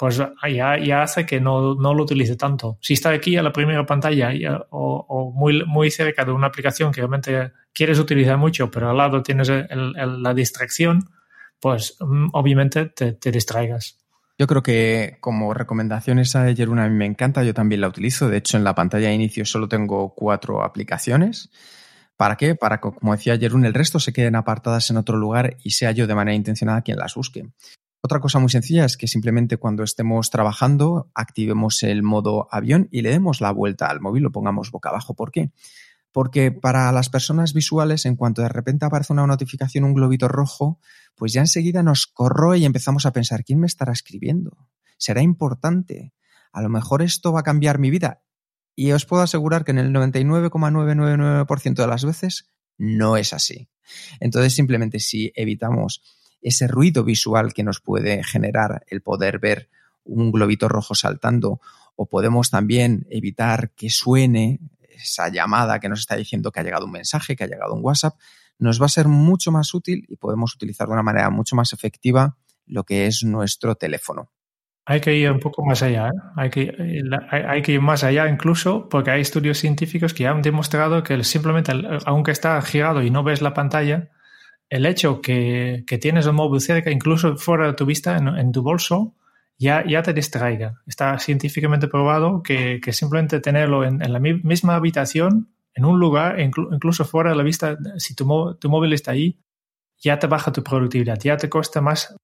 pues 0.02 0.20
ya, 0.52 1.04
hace 1.04 1.28
que 1.28 1.40
no, 1.40 1.76
no, 1.76 1.94
lo 1.94 2.02
utilice 2.06 2.36
tanto. 2.36 2.80
Si 2.82 2.94
está 2.94 3.12
aquí 3.12 3.38
a 3.38 3.44
la 3.44 3.54
primera 3.54 3.86
pantalla 3.86 4.32
o, 4.72 5.32
muy, 5.36 5.64
muy 5.64 5.92
cerca 5.92 6.26
de 6.26 6.32
una 6.32 6.48
aplicación 6.48 6.92
que 6.92 7.02
realmente 7.02 7.52
quieres 7.72 8.00
utilizar 8.00 8.36
mucho, 8.36 8.72
pero 8.72 8.90
al 8.90 8.98
lado 8.98 9.22
tienes 9.22 9.48
la 9.52 10.34
distracción, 10.34 11.08
pues 11.60 11.98
mm, 12.00 12.30
obviamente 12.34 12.88
te, 12.88 13.32
distraigas. 13.32 14.00
Yo 14.40 14.48
creo 14.48 14.64
que 14.64 15.18
como 15.22 15.54
recomendación 15.54 16.18
esa 16.18 16.46
de 16.46 16.56
Jeruna 16.56 16.86
a 16.86 16.90
mí 16.90 16.96
me 16.96 17.06
encanta, 17.06 17.44
yo 17.44 17.54
también 17.54 17.82
la 17.82 17.88
utilizo. 17.88 18.28
De 18.28 18.38
hecho, 18.38 18.58
en 18.58 18.64
la 18.64 18.74
pantalla 18.74 19.10
de 19.10 19.14
inicio 19.14 19.46
solo 19.46 19.68
tengo 19.68 20.16
cuatro 20.16 20.64
aplicaciones. 20.64 21.52
¿Para 22.18 22.38
qué? 22.38 22.56
Para 22.56 22.78
que, 22.78 22.90
como 22.90 23.12
decía 23.12 23.38
Jerún, 23.38 23.66
el 23.66 23.76
resto 23.76 24.00
se 24.00 24.14
queden 24.14 24.36
apartadas 24.36 24.90
en 24.90 24.98
otro 24.98 25.16
lugar 25.16 25.58
y 25.64 25.70
sea 25.70 25.92
yo 25.92 26.08
de 26.08 26.16
manera 26.16 26.34
intencionada 26.34 26.82
quien 26.82 26.98
las 26.98 27.14
busque. 27.14 27.46
Otra 28.04 28.20
cosa 28.20 28.40
muy 28.40 28.50
sencilla 28.50 28.86
es 28.86 28.98
que 28.98 29.08
simplemente 29.08 29.58
cuando 29.58 29.84
estemos 29.84 30.32
trabajando 30.32 31.12
activemos 31.14 31.84
el 31.84 32.02
modo 32.02 32.48
avión 32.52 32.88
y 32.92 33.04
le 33.04 33.12
demos 33.12 33.42
la 33.42 33.52
vuelta 33.52 33.88
al 33.88 34.02
móvil, 34.02 34.24
lo 34.24 34.32
pongamos 34.32 34.72
boca 34.72 34.90
abajo. 34.90 35.16
¿Por 35.16 35.32
qué? 35.32 35.52
Porque 36.12 36.52
para 36.52 36.92
las 36.92 37.10
personas 37.10 37.54
visuales, 37.54 38.06
en 38.06 38.16
cuanto 38.16 38.42
de 38.42 38.50
repente 38.50 38.86
aparece 38.86 39.14
una 39.14 39.28
notificación, 39.28 39.84
un 39.84 39.94
globito 39.94 40.28
rojo, 40.28 40.80
pues 41.16 41.32
ya 41.32 41.42
enseguida 41.42 41.84
nos 41.84 42.08
corroe 42.08 42.58
y 42.58 42.66
empezamos 42.66 43.06
a 43.06 43.14
pensar, 43.14 43.44
¿quién 43.44 43.60
me 43.60 43.68
estará 43.68 43.94
escribiendo? 43.94 44.68
¿Será 44.98 45.22
importante? 45.22 46.14
A 46.52 46.62
lo 46.64 46.70
mejor 46.70 47.04
esto 47.04 47.32
va 47.32 47.42
a 47.42 47.44
cambiar 47.44 47.78
mi 47.78 47.92
vida. 47.92 48.24
Y 48.76 48.94
os 48.94 49.06
puedo 49.06 49.22
asegurar 49.22 49.64
que 49.64 49.72
en 49.72 49.78
el 49.78 49.94
99,999% 49.94 51.76
de 51.76 51.88
las 51.88 52.04
veces 52.04 52.52
no 52.78 53.16
es 53.16 53.32
así. 53.32 53.70
Entonces, 54.20 54.54
simplemente 54.54 55.00
si 55.00 55.32
evitamos 55.36 56.02
ese 56.42 56.68
ruido 56.68 57.04
visual 57.04 57.54
que 57.54 57.64
nos 57.64 57.80
puede 57.82 58.24
generar 58.24 58.84
el 58.88 59.02
poder 59.02 59.40
ver 59.40 59.70
un 60.04 60.32
globito 60.32 60.68
rojo 60.68 60.96
saltando, 60.96 61.62
o 61.96 62.08
podemos 62.08 62.50
también 62.50 63.06
evitar 63.10 63.72
que 63.72 63.90
suene 63.90 64.60
esa 64.90 65.30
llamada 65.30 65.80
que 65.80 65.90
nos 65.90 66.00
está 66.00 66.16
diciendo 66.16 66.52
que 66.52 66.60
ha 66.60 66.64
llegado 66.64 66.86
un 66.86 66.92
mensaje, 66.92 67.36
que 67.36 67.44
ha 67.44 67.48
llegado 67.48 67.74
un 67.74 67.84
WhatsApp, 67.84 68.16
nos 68.60 68.82
va 68.82 68.86
a 68.86 68.90
ser 68.90 69.08
mucho 69.08 69.52
más 69.52 69.74
útil 69.74 70.06
y 70.08 70.16
podemos 70.18 70.54
utilizar 70.56 70.88
de 70.88 70.94
una 70.94 71.04
manera 71.04 71.30
mucho 71.30 71.56
más 71.56 71.74
efectiva 71.74 72.38
lo 72.66 72.84
que 72.84 73.08
es 73.08 73.24
nuestro 73.24 73.76
teléfono. 73.76 74.32
Hay 74.86 75.00
que 75.00 75.16
ir 75.16 75.32
un 75.32 75.40
poco 75.40 75.64
más 75.64 75.84
allá, 75.84 76.08
¿eh? 76.08 76.20
hay, 76.36 76.50
que, 76.50 76.76
hay, 77.30 77.62
que 77.62 77.74
ir 77.74 77.82
más 77.82 78.04
allá 78.04 78.28
incluso 78.28 78.90
porque 78.90 79.12
hay 79.12 79.22
estudios 79.22 79.60
científicos 79.60 80.14
que 80.14 80.28
han 80.28 80.42
demostrado 80.42 81.04
que 81.04 81.24
simplemente, 81.24 81.72
aunque 82.06 82.32
está 82.32 82.60
girado 82.62 83.04
y 83.04 83.12
no 83.12 83.24
ves 83.24 83.42
la 83.42 83.54
pantalla, 83.54 84.10
el 84.72 84.86
hecho 84.86 85.22
que, 85.22 85.84
que 85.86 85.98
tienes 85.98 86.26
el 86.26 86.34
móvil 86.34 86.62
cerca, 86.62 86.90
incluso 86.92 87.36
fuera 87.36 87.68
de 87.68 87.74
tu 87.74 87.86
vista, 87.86 88.18
en, 88.18 88.30
en 88.30 88.54
tu 88.54 88.62
bolso, 88.64 89.14
ya, 89.60 89.86
ya 89.86 90.02
te 90.02 90.14
distraiga. 90.14 90.82
Está 90.88 91.20
científicamente 91.20 91.90
probado 91.90 92.42
que, 92.42 92.80
que 92.82 92.94
simplemente 92.94 93.42
tenerlo 93.42 93.84
en, 93.84 94.02
en, 94.02 94.14
la 94.14 94.20
misma 94.20 94.76
habitación, 94.76 95.50
en 95.74 95.84
un 95.84 96.00
lugar, 96.00 96.40
incluso 96.40 97.04
fuera 97.04 97.32
de 97.32 97.36
la 97.36 97.44
vista, 97.44 97.78
si 97.98 98.16
tu, 98.16 98.56
tu 98.56 98.70
móvil 98.70 98.94
está 98.94 99.12
ahí, 99.12 99.38
ya 100.00 100.18
te 100.18 100.28
baja 100.28 100.54
tu 100.54 100.64
productividad, 100.64 101.20
ya 101.20 101.36
te 101.36 101.50
cuesta 101.50 101.82
más 101.82 102.16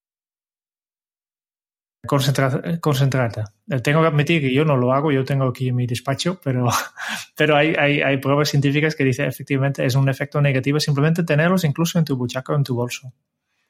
concentrar, 2.05 2.79
concentrarte. 2.79 3.43
Tengo 3.83 4.01
que 4.01 4.07
admitir 4.07 4.41
que 4.41 4.53
yo 4.53 4.65
no 4.65 4.77
lo 4.77 4.93
hago, 4.93 5.11
yo 5.11 5.25
tengo 5.25 5.45
aquí 5.45 5.69
en 5.69 5.75
mi 5.75 5.87
despacho, 5.87 6.39
pero, 6.43 6.67
pero 7.35 7.55
hay, 7.55 7.75
hay, 7.77 8.01
hay 8.01 8.17
pruebas 8.17 8.49
científicas 8.49 8.95
que 8.95 9.03
dicen 9.03 9.27
efectivamente 9.27 9.85
es 9.85 9.95
un 9.95 10.09
efecto 10.09 10.41
negativo 10.41 10.79
simplemente 10.79 11.23
tenerlos 11.23 11.63
incluso 11.63 11.99
en 11.99 12.05
tu 12.05 12.15
buchaco 12.17 12.53
o 12.53 12.55
en 12.55 12.63
tu 12.63 12.75
bolso. 12.75 13.13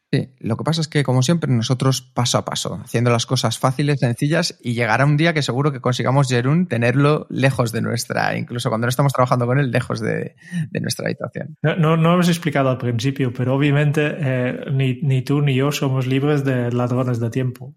Sí, 0.09 0.29
lo 0.39 0.55
que 0.55 0.63
pasa 0.63 0.79
es 0.79 0.87
que, 0.87 1.03
como 1.03 1.21
siempre, 1.21 1.51
nosotros 1.51 2.01
paso 2.01 2.37
a 2.37 2.45
paso, 2.45 2.79
haciendo 2.81 3.11
las 3.11 3.25
cosas 3.25 3.59
fáciles, 3.59 3.99
sencillas, 3.99 4.57
y 4.61 4.73
llegará 4.73 5.03
un 5.03 5.17
día 5.17 5.33
que 5.33 5.41
seguro 5.41 5.73
que 5.73 5.81
consigamos, 5.81 6.29
Jerún, 6.29 6.67
tenerlo 6.67 7.27
lejos 7.29 7.73
de 7.73 7.81
nuestra, 7.81 8.37
incluso 8.37 8.69
cuando 8.69 8.85
no 8.85 8.89
estamos 8.89 9.11
trabajando 9.11 9.45
con 9.45 9.59
él, 9.59 9.69
lejos 9.69 9.99
de, 9.99 10.35
de 10.71 10.79
nuestra 10.79 11.07
habitación. 11.07 11.57
No, 11.61 11.75
no, 11.75 11.97
no, 11.97 12.13
hemos 12.13 12.29
explicado 12.29 12.69
al 12.69 12.77
principio, 12.77 13.33
pero 13.33 13.53
obviamente 13.53 14.15
eh, 14.17 14.71
ni, 14.71 14.93
ni, 15.01 15.23
tú 15.23 15.41
ni 15.41 15.55
yo 15.55 15.73
somos 15.73 16.07
libres 16.07 16.45
de 16.45 16.71
ladrones 16.71 17.19
de 17.19 17.29
tiempo. 17.29 17.75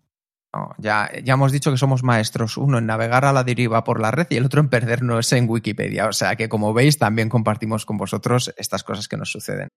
Ya, 0.78 1.10
ya 1.22 1.34
hemos 1.34 1.52
dicho 1.52 1.70
que 1.70 1.76
somos 1.76 2.02
maestros, 2.02 2.56
uno 2.56 2.78
en 2.78 2.86
navegar 2.86 3.24
a 3.24 3.32
la 3.32 3.44
deriva 3.44 3.84
por 3.84 4.00
la 4.00 4.10
red 4.10 4.26
y 4.30 4.36
el 4.36 4.46
otro 4.46 4.60
en 4.60 4.68
perdernos 4.68 5.32
en 5.32 5.48
Wikipedia. 5.48 6.06
O 6.06 6.12
sea 6.12 6.36
que, 6.36 6.48
como 6.48 6.72
veis, 6.72 6.98
también 6.98 7.28
compartimos 7.28 7.86
con 7.86 7.96
vosotros 7.96 8.52
estas 8.56 8.82
cosas 8.82 9.08
que 9.08 9.16
nos 9.16 9.30
suceden. 9.30 9.68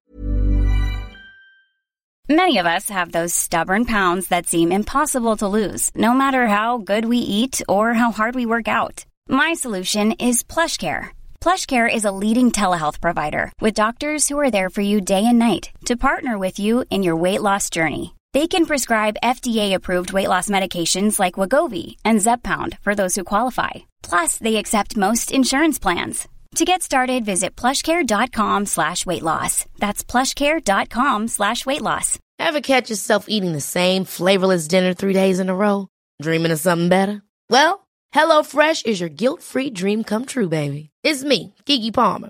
Many 2.29 2.57
of 2.57 2.65
us 2.65 2.89
have 2.89 3.11
those 3.11 3.33
stubborn 3.33 3.83
pounds 3.83 4.29
that 4.29 4.47
seem 4.47 4.71
impossible 4.71 5.35
to 5.35 5.47
lose, 5.47 5.91
no 5.93 6.13
matter 6.13 6.47
how 6.47 6.77
good 6.77 7.03
we 7.05 7.17
eat 7.17 7.61
or 7.67 7.93
how 7.93 8.11
hard 8.11 8.33
we 8.33 8.45
work 8.45 8.69
out. 8.69 9.03
My 9.27 9.53
solution 9.53 10.13
is 10.13 10.41
PlushCare. 10.41 11.09
PlushCare 11.41 11.93
is 11.93 12.05
a 12.05 12.13
leading 12.13 12.51
telehealth 12.51 13.01
provider 13.01 13.51
with 13.59 13.73
doctors 13.73 14.29
who 14.29 14.39
are 14.39 14.49
there 14.49 14.69
for 14.69 14.79
you 14.79 15.01
day 15.01 15.25
and 15.25 15.37
night 15.37 15.71
to 15.85 15.97
partner 15.97 16.37
with 16.37 16.59
you 16.59 16.85
in 16.89 17.03
your 17.03 17.17
weight 17.17 17.41
loss 17.41 17.69
journey. 17.69 18.13
They 18.33 18.47
can 18.47 18.65
prescribe 18.65 19.17
FDA-approved 19.23 20.11
weight 20.11 20.27
loss 20.27 20.49
medications 20.49 21.19
like 21.19 21.35
Wagovi 21.35 21.97
and 22.03 22.19
Zepbound 22.19 22.79
for 22.79 22.95
those 22.95 23.15
who 23.15 23.23
qualify. 23.23 23.71
Plus, 24.01 24.37
they 24.39 24.55
accept 24.55 24.97
most 24.97 25.31
insurance 25.31 25.77
plans. 25.77 26.27
To 26.55 26.65
get 26.65 26.81
started, 26.81 27.25
visit 27.25 27.55
plushcare.com 27.55 28.65
slash 28.65 29.05
weight 29.05 29.21
loss. 29.21 29.65
That's 29.77 30.03
plushcare.com 30.03 31.27
slash 31.27 31.65
weight 31.65 31.81
loss. 31.81 32.17
Ever 32.39 32.61
catch 32.61 32.89
yourself 32.89 33.25
eating 33.27 33.53
the 33.53 33.61
same 33.61 34.03
flavorless 34.03 34.67
dinner 34.67 34.93
three 34.95 35.13
days 35.13 35.39
in 35.39 35.49
a 35.49 35.55
row? 35.55 35.87
Dreaming 36.21 36.51
of 36.51 36.59
something 36.59 36.89
better? 36.89 37.21
Well, 37.49 37.87
HelloFresh 38.15 38.87
is 38.87 38.99
your 38.99 39.09
guilt-free 39.09 39.71
dream 39.71 40.03
come 40.03 40.25
true, 40.25 40.49
baby. 40.49 40.89
It's 41.03 41.23
me, 41.23 41.53
Kiki 41.65 41.91
Palmer. 41.91 42.29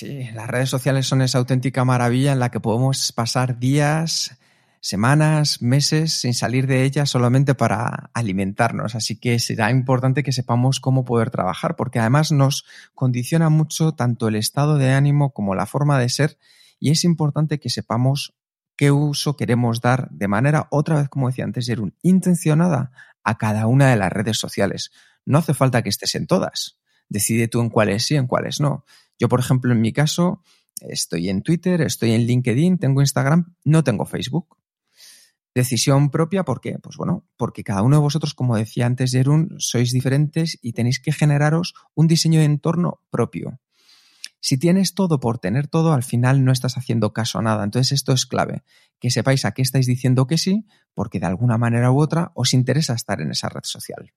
Sí, 0.00 0.30
las 0.32 0.48
redes 0.48 0.70
sociales 0.70 1.06
son 1.06 1.20
esa 1.20 1.36
auténtica 1.36 1.84
maravilla 1.84 2.32
en 2.32 2.38
la 2.38 2.50
que 2.50 2.58
podemos 2.58 3.12
pasar 3.12 3.58
días, 3.58 4.38
semanas, 4.80 5.60
meses 5.60 6.14
sin 6.14 6.32
salir 6.32 6.66
de 6.66 6.84
ella 6.84 7.04
solamente 7.04 7.54
para 7.54 8.08
alimentarnos. 8.14 8.94
Así 8.94 9.20
que 9.20 9.38
será 9.38 9.70
importante 9.70 10.22
que 10.22 10.32
sepamos 10.32 10.80
cómo 10.80 11.04
poder 11.04 11.28
trabajar, 11.28 11.76
porque 11.76 11.98
además 11.98 12.32
nos 12.32 12.64
condiciona 12.94 13.50
mucho 13.50 13.92
tanto 13.92 14.28
el 14.28 14.36
estado 14.36 14.78
de 14.78 14.90
ánimo 14.90 15.34
como 15.34 15.54
la 15.54 15.66
forma 15.66 15.98
de 15.98 16.08
ser 16.08 16.38
y 16.78 16.92
es 16.92 17.04
importante 17.04 17.60
que 17.60 17.68
sepamos 17.68 18.32
qué 18.76 18.92
uso 18.92 19.36
queremos 19.36 19.82
dar 19.82 20.08
de 20.08 20.28
manera, 20.28 20.66
otra 20.70 20.96
vez 20.96 21.10
como 21.10 21.28
decía 21.28 21.44
antes, 21.44 21.66
Jerún, 21.66 21.94
intencionada 22.00 22.90
a 23.22 23.36
cada 23.36 23.66
una 23.66 23.90
de 23.90 23.96
las 23.96 24.10
redes 24.10 24.38
sociales. 24.38 24.92
No 25.26 25.36
hace 25.36 25.52
falta 25.52 25.82
que 25.82 25.90
estés 25.90 26.14
en 26.14 26.26
todas. 26.26 26.78
Decide 27.10 27.48
tú 27.48 27.60
en 27.60 27.68
cuáles 27.68 28.06
sí, 28.06 28.16
en 28.16 28.28
cuáles 28.28 28.60
no. 28.60 28.86
Yo, 29.20 29.28
por 29.28 29.38
ejemplo, 29.38 29.72
en 29.72 29.80
mi 29.82 29.92
caso, 29.92 30.42
estoy 30.80 31.28
en 31.28 31.42
Twitter, 31.42 31.82
estoy 31.82 32.12
en 32.12 32.22
LinkedIn, 32.22 32.78
tengo 32.78 33.02
Instagram, 33.02 33.54
no 33.64 33.84
tengo 33.84 34.06
Facebook. 34.06 34.56
Decisión 35.54 36.10
propia, 36.10 36.44
¿por 36.44 36.60
qué? 36.60 36.78
Pues 36.78 36.96
bueno, 36.96 37.28
porque 37.36 37.62
cada 37.62 37.82
uno 37.82 37.96
de 37.96 38.02
vosotros, 38.02 38.34
como 38.34 38.56
decía 38.56 38.86
antes 38.86 39.12
Jerún, 39.12 39.56
sois 39.58 39.92
diferentes 39.92 40.58
y 40.62 40.72
tenéis 40.72 41.00
que 41.00 41.12
generaros 41.12 41.74
un 41.94 42.06
diseño 42.06 42.40
de 42.40 42.46
entorno 42.46 43.02
propio. 43.10 43.60
Si 44.40 44.56
tienes 44.56 44.94
todo 44.94 45.20
por 45.20 45.38
tener 45.38 45.66
todo, 45.66 45.92
al 45.92 46.02
final 46.02 46.44
no 46.44 46.52
estás 46.52 46.78
haciendo 46.78 47.12
caso 47.12 47.38
a 47.38 47.42
nada. 47.42 47.62
Entonces 47.62 47.92
esto 47.92 48.12
es 48.12 48.24
clave, 48.24 48.62
que 48.98 49.10
sepáis 49.10 49.44
a 49.44 49.52
qué 49.52 49.60
estáis 49.60 49.86
diciendo 49.86 50.26
que 50.26 50.38
sí, 50.38 50.66
porque 50.94 51.20
de 51.20 51.26
alguna 51.26 51.58
manera 51.58 51.90
u 51.90 52.00
otra 52.00 52.32
os 52.34 52.54
interesa 52.54 52.94
estar 52.94 53.20
en 53.20 53.32
esa 53.32 53.50
red 53.50 53.64
social. 53.64 54.14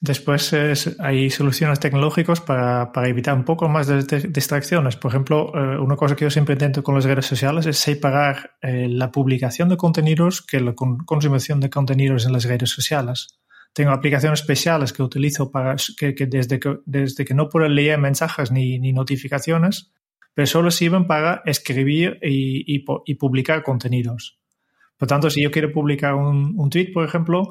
Después 0.00 0.52
es, 0.52 0.94
hay 1.00 1.28
soluciones 1.28 1.80
tecnológicas 1.80 2.40
para, 2.40 2.92
para, 2.92 3.08
evitar 3.08 3.34
un 3.34 3.44
poco 3.44 3.68
más 3.68 3.88
de, 3.88 4.20
distracciones. 4.28 4.94
Por 4.94 5.10
ejemplo, 5.10 5.52
eh, 5.54 5.76
una 5.78 5.96
cosa 5.96 6.14
que 6.14 6.24
yo 6.24 6.30
siempre 6.30 6.52
intento 6.52 6.84
con 6.84 6.94
las 6.94 7.04
redes 7.04 7.26
sociales 7.26 7.66
es 7.66 7.78
separar 7.78 8.52
eh, 8.62 8.86
la 8.88 9.10
publicación 9.10 9.68
de 9.68 9.76
contenidos 9.76 10.40
que 10.40 10.60
la 10.60 10.74
con, 10.74 10.98
consumación 10.98 11.58
de 11.58 11.68
contenidos 11.68 12.26
en 12.26 12.32
las 12.32 12.44
redes 12.44 12.70
sociales. 12.70 13.40
Tengo 13.72 13.90
aplicaciones 13.90 14.40
especiales 14.40 14.92
que 14.92 15.02
utilizo 15.02 15.50
para 15.50 15.74
que, 15.96 16.14
que, 16.14 16.26
desde, 16.26 16.60
que 16.60 16.76
desde 16.86 17.24
que 17.24 17.34
no 17.34 17.48
puedo 17.48 17.68
leer 17.68 17.98
mensajes 17.98 18.52
ni, 18.52 18.78
ni 18.78 18.92
notificaciones, 18.92 19.92
pero 20.32 20.46
solo 20.46 20.70
sirven 20.70 21.08
para 21.08 21.42
escribir 21.44 22.20
y, 22.22 22.76
y, 22.76 22.84
y, 23.04 23.14
publicar 23.16 23.64
contenidos. 23.64 24.38
Por 24.96 25.08
tanto, 25.08 25.28
si 25.28 25.42
yo 25.42 25.50
quiero 25.50 25.72
publicar 25.72 26.14
un, 26.14 26.54
un 26.56 26.70
tweet, 26.70 26.92
por 26.92 27.04
ejemplo, 27.04 27.50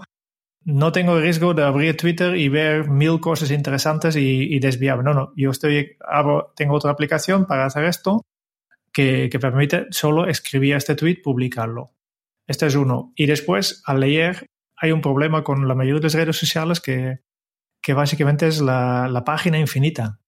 no 0.68 0.92
tengo 0.92 1.18
riesgo 1.18 1.54
de 1.54 1.64
abrir 1.64 1.96
Twitter 1.96 2.36
y 2.36 2.50
ver 2.50 2.90
mil 2.90 3.22
cosas 3.22 3.52
interesantes 3.52 4.18
y, 4.18 4.54
y 4.54 4.60
desviarme. 4.60 5.02
No, 5.02 5.14
no, 5.14 5.34
yo 5.38 5.50
estoy, 5.50 5.96
abro, 6.06 6.52
tengo 6.58 6.76
otra 6.76 6.92
aplicación 6.92 7.46
para 7.46 7.66
hacer 7.66 7.86
esto 7.86 8.26
que, 8.92 9.30
que, 9.32 9.40
permite 9.40 9.88
solo 9.92 10.28
escribir 10.28 10.76
este 10.76 10.96
tweet, 10.96 11.22
publicarlo. 11.24 11.94
Este 12.48 12.66
es 12.66 12.76
uno. 12.76 13.14
Y 13.16 13.28
después, 13.28 13.82
al 13.86 14.02
leer, 14.02 14.48
hay 14.76 14.92
un 14.92 15.00
problema 15.00 15.42
con 15.42 15.70
la 15.70 15.74
mayoría 15.74 16.02
de 16.02 16.08
las 16.08 16.14
redes 16.16 16.36
sociales 16.36 16.82
que, 16.82 17.22
que 17.82 17.94
básicamente 17.94 18.46
es 18.48 18.60
la, 18.60 19.08
la, 19.08 19.24
página 19.24 19.58
infinita. 19.60 20.20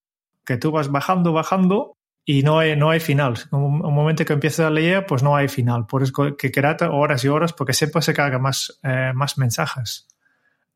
Que 0.45 0.56
tú 0.56 0.71
vas 0.71 0.89
bajando, 0.89 1.34
bajando 1.34 1.97
y 2.23 2.43
no 2.43 2.60
hay, 2.60 2.78
no 2.78 2.91
hay 2.91 3.02
final. 3.02 3.34
Un, 3.52 3.86
un 3.86 3.93
momento 3.93 4.23
que 4.23 4.32
empiezas 4.32 4.67
a 4.67 4.69
leer, 4.69 5.06
pues 5.06 5.21
no 5.21 5.36
hay 5.36 5.49
final. 5.49 5.86
Por 5.86 6.02
eso 6.02 6.38
que 6.38 6.49
quedarte 6.49 6.86
horas 6.86 7.25
y 7.25 7.28
horas 7.28 7.52
porque 7.52 7.73
siempre 7.73 8.02
se 8.02 8.13
carga 8.13 8.39
más, 8.39 8.80
eh, 8.84 9.12
más 9.13 9.38
mensajes. 9.38 10.09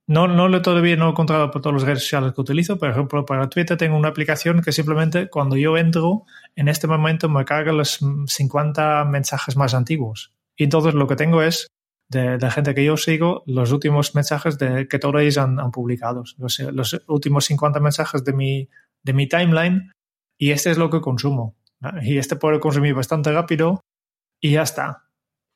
No, 0.05 0.27
no 0.27 0.49
lo 0.49 0.61
todavía 0.61 0.97
no 0.97 1.07
he 1.07 1.11
encontrado 1.11 1.49
por 1.49 1.61
todas 1.61 1.81
las 1.81 1.87
redes 1.87 2.01
sociales 2.03 2.33
que 2.33 2.41
utilizo. 2.41 2.77
Por 2.77 2.89
ejemplo, 2.89 3.25
para 3.25 3.49
Twitter 3.49 3.77
tengo 3.77 3.95
una 3.95 4.09
aplicación 4.09 4.61
que 4.61 4.73
simplemente 4.73 5.29
cuando 5.29 5.55
yo 5.55 5.77
entro, 5.77 6.25
en 6.55 6.67
este 6.67 6.87
momento 6.87 7.29
me 7.29 7.45
carga 7.45 7.71
los 7.71 7.99
50 8.27 9.05
mensajes 9.05 9.55
más 9.55 9.73
antiguos. 9.73 10.33
Y 10.57 10.65
entonces 10.65 10.93
lo 10.93 11.07
que 11.07 11.15
tengo 11.15 11.41
es 11.41 11.67
de, 12.09 12.37
de 12.37 12.51
gente 12.51 12.75
que 12.75 12.83
yo 12.83 12.97
sigo, 12.97 13.43
los 13.45 13.71
últimos 13.71 14.13
mensajes 14.13 14.57
de, 14.57 14.87
que 14.87 14.99
todos 14.99 15.21
ellos 15.21 15.37
han, 15.37 15.71
publicado. 15.71 16.23
Los, 16.37 16.59
los, 16.59 17.01
últimos 17.07 17.45
50 17.45 17.79
mensajes 17.79 18.23
de 18.23 18.33
mi, 18.33 19.27
timeline. 19.27 19.91
Y 20.37 20.51
este 20.51 20.71
es 20.71 20.77
lo 20.77 20.89
que 20.89 20.99
consumo. 20.99 21.55
Y 22.01 22.17
este 22.17 22.35
puedo 22.35 22.59
consumir 22.59 22.93
bastante 22.93 23.31
rápido 23.31 23.81
y 24.41 24.51
ya 24.51 24.63
está. 24.63 25.02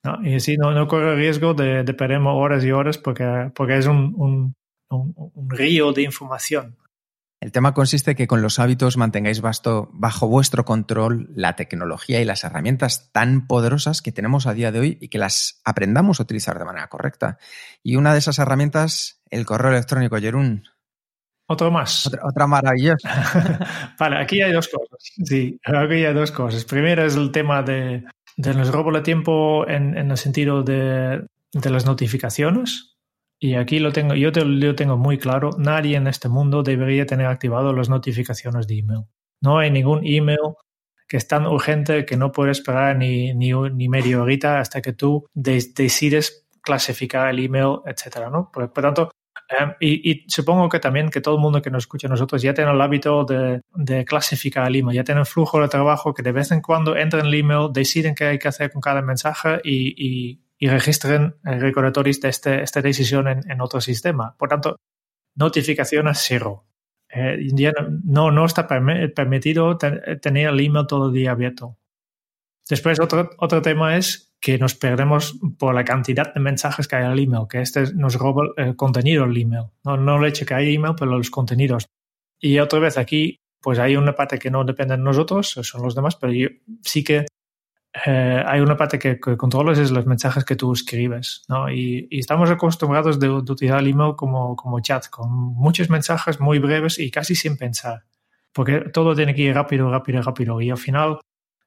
¿No? 0.08 0.26
Y 0.26 0.36
así 0.36 0.58
no, 0.58 0.72
no 0.72 0.88
corre 0.88 1.16
riesgo 1.16 1.54
de, 1.54 1.84
de 1.84 1.94
perder 1.94 2.22
horas 2.24 2.64
y 2.64 2.72
horas 2.72 2.98
porque, 2.98 3.52
porque 3.54 3.78
es 3.78 3.88
un, 3.88 4.14
un, 4.18 4.56
un, 4.90 5.14
un, 5.16 5.50
río 5.50 5.92
de 5.92 6.04
información. 6.04 6.78
El 7.40 7.52
tema 7.52 7.74
consiste 7.74 8.16
que 8.16 8.26
con 8.26 8.42
los 8.42 8.58
hábitos 8.58 8.98
mantengáis 8.98 9.42
basto, 9.42 9.90
bajo 9.94 10.28
vuestro 10.28 10.66
control 10.66 11.30
la 11.36 11.56
tecnología 11.56 12.20
y 12.20 12.26
las 12.26 12.44
herramientas 12.44 13.12
tan 13.12 13.46
poderosas 13.46 14.02
que 14.02 14.12
tenemos 14.12 14.48
a 14.48 14.54
día 14.54 14.72
de 14.72 14.80
hoy 14.80 14.98
y 15.02 15.10
que 15.10 15.20
las 15.20 15.62
aprendamos 15.64 16.20
a 16.20 16.24
utilizar 16.24 16.58
de 16.58 16.66
manera 16.66 16.88
correcta. 16.88 17.38
Y 17.84 17.96
una 17.96 18.14
de 18.14 18.20
esas 18.20 18.40
herramientas, 18.40 19.22
el 19.30 19.46
correo 19.46 19.72
electrónico, 19.72 20.18
Jerún. 20.18 20.64
Otro 21.48 21.70
más. 21.70 22.08
Otra, 22.08 22.22
otra 22.26 22.48
maravillosa. 22.48 23.96
vale, 24.00 24.18
aquí 24.18 24.42
hay 24.42 24.52
dos 24.52 24.68
cosas. 24.68 24.98
Sí, 25.24 25.60
aquí 25.64 26.06
hay 26.06 26.14
dos 26.14 26.32
cosas. 26.32 26.66
Primero 26.66 27.06
es 27.06 27.16
el 27.16 27.32
tema 27.32 27.62
de, 27.62 28.04
de 28.38 28.54
los 28.54 28.72
robos 28.72 28.94
de 28.94 29.02
tiempo 29.02 29.68
en, 29.68 29.98
en 29.98 30.12
el 30.12 30.18
sentido 30.18 30.64
de, 30.64 31.26
de, 31.52 31.70
las 31.70 31.86
notificaciones. 31.86 32.96
Y 33.40 33.56
aquí 33.56 33.80
lo 33.80 33.92
tengo, 33.92 34.14
yo 34.14 34.32
te, 34.32 34.46
lo 34.46 34.76
tengo 34.76 34.98
muy 34.98 35.18
claro, 35.18 35.52
nadie 35.58 35.98
en 35.98 36.08
este 36.08 36.30
mundo 36.30 36.64
debería 36.64 37.06
tener 37.06 37.28
activado 37.28 37.74
las 37.74 37.90
notificaciones 37.90 38.68
de 38.68 38.80
email. 38.80 39.06
No 39.42 39.60
hay 39.60 39.70
ningún 39.72 40.02
email 40.06 40.56
que 41.08 41.18
es 41.18 41.28
tan 41.28 41.46
urgente 41.46 42.06
que 42.06 42.18
no 42.18 42.32
puedes 42.32 42.60
esperar 42.60 42.98
ni, 42.98 43.34
ni, 43.34 43.52
ni 43.52 43.90
media 43.90 44.22
horita 44.22 44.60
hasta 44.60 44.82
que 44.82 44.94
tú 44.94 45.28
de, 45.34 45.64
decides 45.76 46.48
clasificar 46.62 47.30
el 47.30 47.44
email, 47.44 47.80
etcétera, 47.86 48.30
¿no? 48.30 48.52
Por, 48.52 48.72
por 48.74 48.84
tanto, 48.84 49.12
Um, 49.50 49.72
y, 49.80 50.12
y, 50.12 50.26
supongo 50.28 50.68
que 50.68 50.80
también 50.80 51.10
que 51.10 51.22
todo 51.22 51.36
el 51.36 51.42
mundo 51.42 51.62
que 51.62 51.72
nos 51.72 51.84
escucha 51.84 52.10
nosotros 52.10 52.42
ya 52.42 52.54
tiene 52.54 52.72
el 52.72 52.82
hábito 52.82 53.24
de, 53.24 53.62
de, 53.76 54.04
clasificar 54.04 54.68
el 54.68 54.76
email, 54.76 54.98
ya 54.98 55.06
tienen 55.06 55.26
flujo 55.26 55.62
de 55.62 55.70
trabajo 55.70 56.14
que 56.14 56.22
de 56.22 56.34
vez 56.34 56.52
en 56.52 56.60
cuando 56.60 56.98
entran 56.98 57.22
en 57.22 57.28
el 57.28 57.40
email, 57.40 57.70
deciden 57.72 58.14
qué 58.14 58.26
hay 58.26 58.40
que 58.40 58.50
hacer 58.50 58.72
con 58.72 58.82
cada 58.82 59.02
mensaje 59.02 59.62
y, 59.64 59.94
y, 59.98 60.42
y 60.60 60.68
registren 60.68 61.36
recordatorios 61.44 62.20
de 62.20 62.28
este, 62.28 62.62
esta 62.62 62.82
decisión 62.82 63.30
en, 63.30 63.50
en, 63.50 63.62
otro 63.62 63.80
sistema. 63.80 64.36
Por 64.38 64.50
tanto, 64.50 64.76
notificaciones 65.36 66.18
cero. 66.28 66.66
Eh, 67.10 67.38
no, 68.04 68.32
no 68.32 68.46
está 68.46 68.68
permitido 68.68 69.78
tener 69.78 70.48
el 70.48 70.60
email 70.60 70.88
todo 70.88 71.08
el 71.08 71.14
día 71.14 71.32
abierto. 71.32 71.78
Después, 72.70 73.00
otro, 73.00 73.30
otro 73.38 73.62
tema 73.62 73.96
es 73.96 74.27
que 74.48 74.58
nos 74.58 74.76
perdemos 74.76 75.38
por 75.60 75.76
la 75.76 75.84
cantidad 75.84 76.34
de 76.34 76.40
mensajes 76.40 76.88
que 76.88 76.96
hay 76.96 77.12
el 77.12 77.20
email, 77.20 77.48
que 77.50 77.60
este 77.60 77.94
nos 77.94 78.16
roba 78.16 78.46
el 78.56 78.78
contenido 78.78 79.28
del 79.28 79.42
email. 79.42 79.66
No, 79.84 79.98
no 79.98 80.16
el 80.16 80.26
hecho 80.30 80.46
que 80.46 80.54
hay 80.54 80.76
email, 80.76 80.96
pero 80.98 81.18
los 81.18 81.30
contenidos. 81.30 81.86
Y 82.40 82.58
otra 82.60 82.80
vez 82.80 82.98
aquí, 82.98 83.42
pues 83.62 83.78
hay 83.78 83.98
una 83.98 84.16
parte 84.16 84.40
que 84.40 84.50
no 84.50 84.64
depende 84.64 84.96
de 84.96 85.04
nosotros, 85.04 85.50
son 85.50 85.82
los 85.82 85.96
demás, 85.96 86.16
pero 86.16 86.32
sí 86.82 87.04
que 87.04 87.26
eh, 88.06 88.44
hay 88.46 88.62
una 88.62 88.78
parte 88.78 88.98
que, 88.98 89.20
que, 89.20 89.36
controlas 89.36 89.80
es 89.80 89.92
los 89.92 90.06
mensajes 90.06 90.46
que 90.46 90.56
tú 90.56 90.72
escribes, 90.72 91.44
¿no? 91.50 91.70
Y, 91.70 92.08
y 92.10 92.20
estamos 92.20 92.50
acostumbrados 92.50 93.20
de, 93.20 93.28
de, 93.28 93.34
utilizar 93.34 93.80
el 93.82 93.88
email 93.88 94.16
como, 94.16 94.56
como 94.56 94.80
chat, 94.80 95.10
con 95.10 95.30
muchos 95.30 95.90
mensajes 95.90 96.40
muy 96.40 96.60
breves 96.60 97.00
y 97.00 97.12
casi 97.12 97.36
sin 97.36 97.58
pensar, 97.58 98.06
porque 98.54 98.80
todo 98.94 99.14
tiene 99.14 99.36
que 99.36 99.42
ir 99.42 99.54
rápido, 99.54 99.92
rápido, 99.92 100.22
rápido. 100.22 100.62
Y 100.62 100.70
al 100.70 100.78
final, 100.78 101.20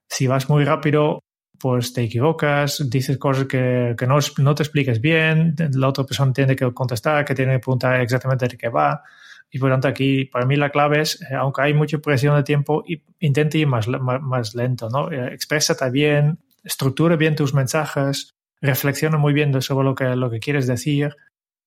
si 0.09 0.27
vas 0.29 0.49
muy 0.49 0.65
rápido, 0.65 1.21
pues 1.61 1.93
te 1.93 2.03
equivocas, 2.03 2.89
dices 2.89 3.19
cosas 3.19 3.45
que, 3.45 3.95
que 3.97 4.07
no, 4.07 4.19
no, 4.39 4.55
te 4.55 4.63
expliques 4.63 5.01
bien, 5.01 5.55
la 5.75 5.89
otra 5.89 6.05
persona 6.05 6.33
tiene 6.33 6.57
que 6.57 6.73
contestar, 6.73 7.25
que 7.25 7.35
tiene 7.35 7.53
que 7.55 7.59
preguntar 7.59 8.01
exactamente 8.01 8.49
de 8.49 8.57
qué 8.57 8.69
va. 8.71 9.03
Y 9.51 9.59
por 9.59 9.71
tanto, 9.71 9.89
aquí 9.89 10.25
para 10.25 10.47
mí 10.47 10.57
la 10.57 10.71
clave 10.71 11.03
es, 11.03 11.21
eh, 11.23 11.35
aunque 11.35 11.63
hay 11.63 11.75
mucha 11.75 11.99
presión 11.99 12.35
de 12.37 12.45
tiempo, 12.45 12.83
intente 13.19 13.59
ir 13.59 13.67
más, 13.67 13.89
más, 13.89 14.23
más 14.23 14.55
lento, 14.55 14.89
¿no? 14.89 15.11
Eh, 15.13 15.35
exprésate 15.35 15.91
bien, 15.91 16.39
estructura 16.65 17.17
bien 17.17 17.37
tus 17.37 17.53
mensajes, 17.53 18.35
reflexiona 18.63 19.19
muy 19.19 19.35
bien 19.35 19.61
sobre 19.61 19.85
lo 19.85 19.95
que, 19.95 20.17
lo 20.17 20.31
que 20.31 20.41
quieres 20.41 20.67
decir. 20.67 21.15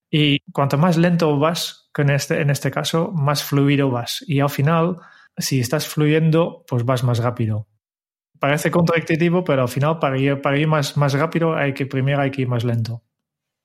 Y 0.10 0.40
cuanto 0.52 0.78
más 0.78 0.98
lento 0.98 1.38
vas, 1.38 1.90
que 1.94 2.02
en 2.02 2.12
este, 2.12 2.42
en 2.42 2.50
este 2.50 2.72
caso, 2.72 3.12
más 3.12 3.44
fluido 3.44 3.92
vas. 3.92 4.24
Y 4.28 4.40
al 4.40 4.50
final, 4.50 4.98
si 5.38 5.60
estás 5.60 5.88
fluyendo, 5.88 6.66
pues 6.68 6.84
vas 6.84 7.04
más 7.04 7.20
rápido. 7.20 7.68
Parece 8.44 8.72
contradictivo, 8.72 9.46
pero 9.46 9.62
al 9.62 9.70
final, 9.70 10.00
para 10.00 10.20
ir, 10.20 10.68
más, 10.68 10.98
más 10.98 11.14
rápido, 11.14 11.56
hay 11.56 11.74
que 11.74 11.86
primero 11.86 12.20
hay 12.20 12.30
que 12.30 12.42
ir 12.42 12.50
más 12.50 12.66
lento 12.66 13.02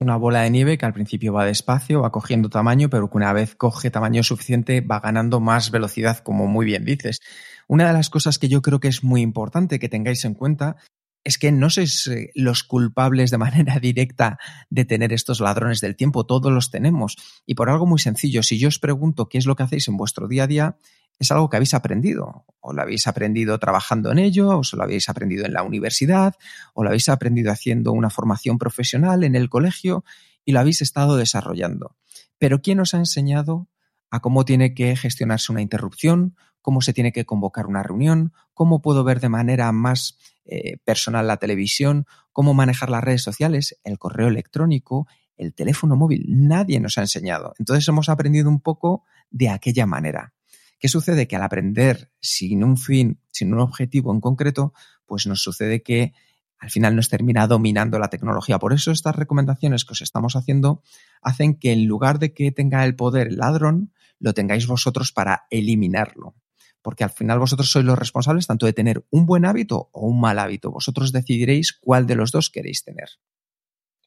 una 0.00 0.16
bola 0.16 0.42
de 0.42 0.50
nieve 0.50 0.78
que 0.78 0.86
al 0.86 0.92
principio 0.92 1.32
va 1.32 1.44
despacio, 1.44 2.02
va 2.02 2.12
cogiendo 2.12 2.48
tamaño, 2.48 2.88
pero 2.88 3.10
que 3.10 3.16
una 3.16 3.32
vez 3.32 3.56
coge 3.56 3.90
tamaño 3.90 4.22
suficiente 4.22 4.80
va 4.80 5.00
ganando 5.00 5.40
más 5.40 5.72
velocidad, 5.72 6.18
como 6.18 6.46
muy 6.46 6.64
bien 6.64 6.84
dices. 6.84 7.18
Una 7.66 7.88
de 7.88 7.92
las 7.92 8.08
cosas 8.08 8.38
que 8.38 8.48
yo 8.48 8.62
creo 8.62 8.78
que 8.78 8.86
es 8.86 9.02
muy 9.02 9.22
importante 9.22 9.80
que 9.80 9.88
tengáis 9.88 10.24
en 10.24 10.34
cuenta 10.34 10.76
es 11.24 11.36
que 11.38 11.50
no 11.50 11.68
sois 11.68 12.06
eh, 12.06 12.30
los 12.36 12.62
culpables 12.62 13.32
de 13.32 13.38
manera 13.44 13.80
directa 13.80 14.38
de 14.70 14.84
tener 14.84 15.12
estos 15.12 15.40
ladrones 15.40 15.80
del 15.80 15.96
tiempo, 15.96 16.24
todos 16.24 16.52
los 16.52 16.70
tenemos. 16.70 17.16
Y 17.44 17.56
por 17.56 17.68
algo 17.68 17.84
muy 17.84 17.98
sencillo, 17.98 18.44
si 18.44 18.60
yo 18.60 18.68
os 18.68 18.78
pregunto 18.78 19.28
qué 19.28 19.38
es 19.38 19.46
lo 19.46 19.56
que 19.56 19.64
hacéis 19.64 19.88
en 19.88 19.96
vuestro 19.96 20.28
día 20.28 20.44
a 20.44 20.46
día, 20.46 20.76
es 21.18 21.30
algo 21.30 21.48
que 21.48 21.56
habéis 21.56 21.74
aprendido. 21.74 22.44
O 22.60 22.72
lo 22.72 22.82
habéis 22.82 23.06
aprendido 23.06 23.58
trabajando 23.58 24.12
en 24.12 24.18
ello, 24.18 24.58
o 24.58 24.76
lo 24.76 24.82
habéis 24.82 25.08
aprendido 25.08 25.46
en 25.46 25.52
la 25.52 25.62
universidad, 25.62 26.34
o 26.74 26.82
lo 26.82 26.90
habéis 26.90 27.08
aprendido 27.08 27.50
haciendo 27.50 27.92
una 27.92 28.10
formación 28.10 28.58
profesional 28.58 29.24
en 29.24 29.34
el 29.34 29.48
colegio 29.48 30.04
y 30.44 30.52
lo 30.52 30.60
habéis 30.60 30.82
estado 30.82 31.16
desarrollando. 31.16 31.96
Pero 32.38 32.60
¿quién 32.62 32.80
os 32.80 32.94
ha 32.94 32.98
enseñado 32.98 33.68
a 34.10 34.20
cómo 34.20 34.44
tiene 34.44 34.74
que 34.74 34.96
gestionarse 34.96 35.52
una 35.52 35.60
interrupción, 35.60 36.36
cómo 36.62 36.80
se 36.80 36.92
tiene 36.92 37.12
que 37.12 37.26
convocar 37.26 37.66
una 37.66 37.82
reunión, 37.82 38.32
cómo 38.54 38.80
puedo 38.80 39.04
ver 39.04 39.20
de 39.20 39.28
manera 39.28 39.70
más 39.72 40.18
eh, 40.44 40.78
personal 40.84 41.26
la 41.26 41.36
televisión, 41.36 42.06
cómo 42.32 42.54
manejar 42.54 42.90
las 42.90 43.04
redes 43.04 43.22
sociales, 43.22 43.78
el 43.84 43.98
correo 43.98 44.28
electrónico, 44.28 45.06
el 45.36 45.54
teléfono 45.54 45.96
móvil? 45.96 46.24
Nadie 46.28 46.80
nos 46.80 46.98
ha 46.98 47.02
enseñado. 47.02 47.54
Entonces 47.58 47.86
hemos 47.88 48.08
aprendido 48.08 48.48
un 48.48 48.60
poco 48.60 49.04
de 49.30 49.50
aquella 49.50 49.86
manera. 49.86 50.32
¿Qué 50.78 50.88
sucede? 50.88 51.26
Que 51.26 51.36
al 51.36 51.42
aprender 51.42 52.12
sin 52.20 52.62
un 52.62 52.76
fin, 52.76 53.20
sin 53.30 53.52
un 53.52 53.60
objetivo 53.60 54.12
en 54.12 54.20
concreto, 54.20 54.72
pues 55.06 55.26
nos 55.26 55.42
sucede 55.42 55.82
que 55.82 56.12
al 56.58 56.70
final 56.70 56.96
nos 56.96 57.08
termina 57.08 57.46
dominando 57.46 57.98
la 57.98 58.10
tecnología. 58.10 58.58
Por 58.58 58.72
eso 58.72 58.90
estas 58.90 59.16
recomendaciones 59.16 59.84
que 59.84 59.92
os 59.92 60.02
estamos 60.02 60.34
haciendo 60.36 60.82
hacen 61.22 61.58
que 61.58 61.72
en 61.72 61.86
lugar 61.86 62.18
de 62.18 62.32
que 62.32 62.50
tenga 62.52 62.84
el 62.84 62.96
poder 62.96 63.28
el 63.28 63.36
ladrón, 63.36 63.92
lo 64.18 64.34
tengáis 64.34 64.66
vosotros 64.66 65.12
para 65.12 65.46
eliminarlo. 65.50 66.34
Porque 66.82 67.04
al 67.04 67.10
final 67.10 67.38
vosotros 67.38 67.70
sois 67.70 67.84
los 67.84 67.98
responsables 67.98 68.46
tanto 68.46 68.66
de 68.66 68.72
tener 68.72 69.04
un 69.10 69.26
buen 69.26 69.44
hábito 69.44 69.90
o 69.92 70.06
un 70.06 70.20
mal 70.20 70.38
hábito. 70.38 70.70
Vosotros 70.70 71.12
decidiréis 71.12 71.72
cuál 71.72 72.06
de 72.06 72.14
los 72.14 72.30
dos 72.30 72.50
queréis 72.50 72.84
tener. 72.84 73.08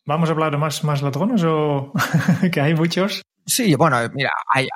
¿Vamos 0.05 0.29
a 0.29 0.31
hablar 0.31 0.51
de 0.51 0.57
más, 0.57 0.83
más 0.83 1.01
ladrones 1.01 1.43
o 1.43 1.93
que 2.51 2.59
hay 2.59 2.73
muchos? 2.73 3.21
Sí, 3.45 3.75
bueno, 3.75 3.97
mira, 4.13 4.31
hay, 4.53 4.67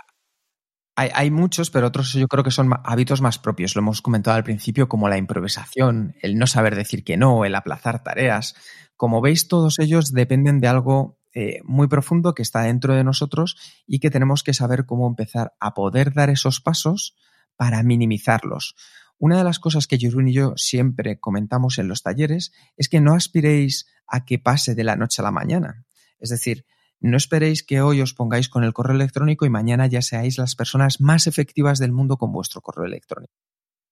hay, 0.96 1.30
muchos, 1.30 1.72
pero 1.72 1.88
otros 1.88 2.14
yo 2.14 2.28
creo 2.28 2.44
que 2.44 2.52
son 2.52 2.72
hábitos 2.84 3.20
más 3.22 3.38
propios. 3.38 3.76
Lo 3.76 3.82
hemos 3.82 4.02
comentado 4.02 4.38
al 4.38 4.46
principio, 4.46 4.88
como 4.88 5.10
la 5.10 5.18
improvisación, 5.18 6.16
el 6.22 6.38
no 6.38 6.48
saber 6.48 6.76
decir 6.76 7.04
que 7.04 7.18
no, 7.18 7.44
el 7.44 7.56
aplazar 7.56 8.02
tareas. 8.02 8.56
Como 8.96 9.20
veis, 9.20 9.50
todos 9.50 9.80
ellos 9.80 10.14
dependen 10.14 10.62
de 10.62 10.70
algo 10.70 11.20
eh, 11.34 11.60
muy 11.66 11.90
profundo 11.90 12.34
que 12.34 12.44
está 12.44 12.62
dentro 12.62 12.96
de 12.96 13.04
nosotros 13.04 13.58
y 13.86 14.00
que 14.00 14.10
tenemos 14.10 14.42
que 14.42 14.54
saber 14.54 14.86
cómo 14.86 15.06
empezar 15.06 15.54
a 15.60 15.74
poder 15.74 16.14
dar 16.14 16.30
esos 16.30 16.62
pasos 16.62 17.18
para 17.58 17.84
minimizarlos. 17.84 18.76
Una 19.18 19.38
de 19.38 19.44
las 19.44 19.60
cosas 19.60 19.88
que 19.88 19.98
Jeroen 19.98 20.30
y 20.30 20.34
yo 20.34 20.54
siempre 20.56 21.20
comentamos 21.20 21.78
en 21.78 21.90
los 21.90 22.04
talleres 22.04 22.54
es 22.78 22.88
que 22.88 23.02
no 23.02 23.14
aspiréis 23.14 23.86
a 24.08 24.24
que 24.24 24.40
pase 24.40 24.76
de 24.76 24.86
la 24.86 24.96
noche 24.96 25.22
a 25.22 25.26
la 25.26 25.32
mañana. 25.32 25.86
Es 26.20 26.30
decir, 26.30 26.66
no 27.00 27.18
esperéis 27.18 27.64
que 27.64 27.82
hoy 27.82 28.02
os 28.02 28.14
pongáis 28.14 28.50
con 28.50 28.64
el 28.64 28.74
correo 28.74 28.96
electrónico 28.96 29.46
y 29.46 29.50
mañana 29.50 29.88
ya 29.88 30.02
seáis 30.02 30.38
las 30.38 30.56
personas 30.56 31.02
más 31.02 31.28
efectivas 31.28 31.80
del 31.80 31.92
mundo 31.92 32.18
con 32.18 32.32
vuestro 32.32 32.62
correo 32.62 32.86
electrónico. 32.86 33.34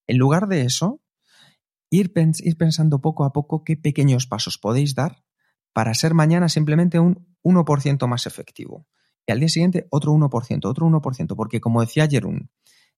En 0.08 0.18
lugar 0.18 0.48
de 0.48 0.62
eso, 0.62 1.02
ir, 1.90 2.14
pensando 2.14 3.02
poco 3.02 3.24
a 3.24 3.32
poco 3.32 3.64
qué 3.64 3.78
pequeños 3.78 4.28
pasos 4.28 4.58
podéis 4.58 4.96
dar 4.96 5.24
para 5.74 5.94
ser 5.94 6.14
mañana 6.14 6.50
simplemente 6.50 7.00
un 7.00 7.38
1% 7.44 8.08
más 8.08 8.26
efectivo. 8.26 8.88
Y 9.26 9.32
al 9.32 9.40
día 9.40 9.50
siguiente 9.50 9.88
otro 9.90 10.12
1%, 10.14 10.66
otro 10.66 10.88
1%, 10.88 11.36
porque 11.36 11.62
como 11.62 11.82
decía 11.82 12.08
Jerún, 12.08 12.50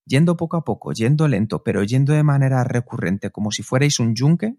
yendo 0.04 0.36
poco 0.36 0.56
a 0.56 0.64
poco, 0.64 0.92
yendo 0.92 1.28
lento, 1.28 1.62
pero 1.62 1.82
yendo 1.82 2.12
de 2.12 2.22
manera 2.22 2.64
recurrente, 2.64 3.30
como 3.30 3.50
si 3.50 3.62
fuerais 3.62 4.00
un 4.00 4.14
yunque, 4.14 4.56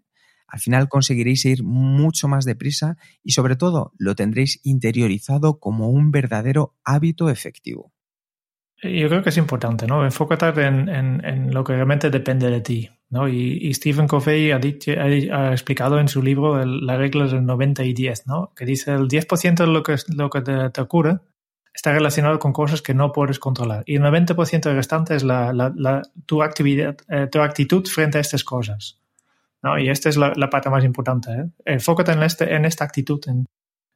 al 0.48 0.60
final 0.60 0.88
conseguiréis 0.88 1.44
ir 1.44 1.62
mucho 1.62 2.26
más 2.26 2.44
deprisa 2.44 2.96
y 3.22 3.32
sobre 3.32 3.56
todo 3.56 3.92
lo 3.98 4.14
tendréis 4.14 4.60
interiorizado 4.64 5.60
como 5.60 5.90
un 5.90 6.10
verdadero 6.10 6.74
hábito 6.84 7.28
efectivo. 7.28 7.92
Yo 8.82 9.08
creo 9.08 9.22
que 9.22 9.30
es 9.30 9.36
importante, 9.36 9.86
¿no? 9.86 10.04
Enfócate 10.04 10.46
en, 10.64 11.52
lo 11.52 11.64
que 11.64 11.74
realmente 11.74 12.10
depende 12.10 12.48
de 12.48 12.60
ti, 12.60 12.88
¿no? 13.10 13.28
Y, 13.28 13.74
Stephen 13.74 14.06
Covey 14.06 14.52
ha, 14.52 15.52
explicado 15.52 15.98
en 15.98 16.06
su 16.06 16.22
libro 16.22 16.64
la 16.64 16.96
regla 16.96 17.26
del 17.26 17.44
90 17.44 17.84
y 17.84 17.92
10, 17.92 18.28
¿no? 18.28 18.52
Que 18.54 18.64
dice 18.64 18.92
el 18.92 19.08
10% 19.08 19.56
de 19.56 19.66
lo 19.66 19.82
que, 19.82 19.96
lo 20.14 20.30
que 20.30 20.42
te, 20.42 20.80
ocurre 20.80 21.18
está 21.74 21.92
relacionado 21.92 22.38
con 22.38 22.52
cosas 22.52 22.80
que 22.80 22.94
no 22.94 23.10
puedes 23.10 23.40
controlar. 23.40 23.82
Y 23.84 23.96
el 23.96 24.02
90% 24.02 24.72
restante 24.72 25.16
es 25.16 25.24
tu, 26.26 26.42
actividad, 26.42 26.96
eh, 27.08 27.26
tu 27.30 27.40
actitud 27.40 27.84
frente 27.86 28.18
a 28.18 28.20
estas 28.20 28.44
cosas. 28.44 28.97
¿No? 29.62 29.78
Y 29.78 29.88
esta 29.88 30.08
es 30.08 30.16
la, 30.16 30.32
la 30.36 30.50
parte 30.50 30.70
más 30.70 30.84
importante. 30.84 31.30
¿eh? 31.30 31.50
Enfócate 31.64 32.12
en, 32.12 32.22
este, 32.22 32.54
en 32.54 32.64
esta 32.64 32.84
actitud, 32.84 33.20
en, 33.26 33.46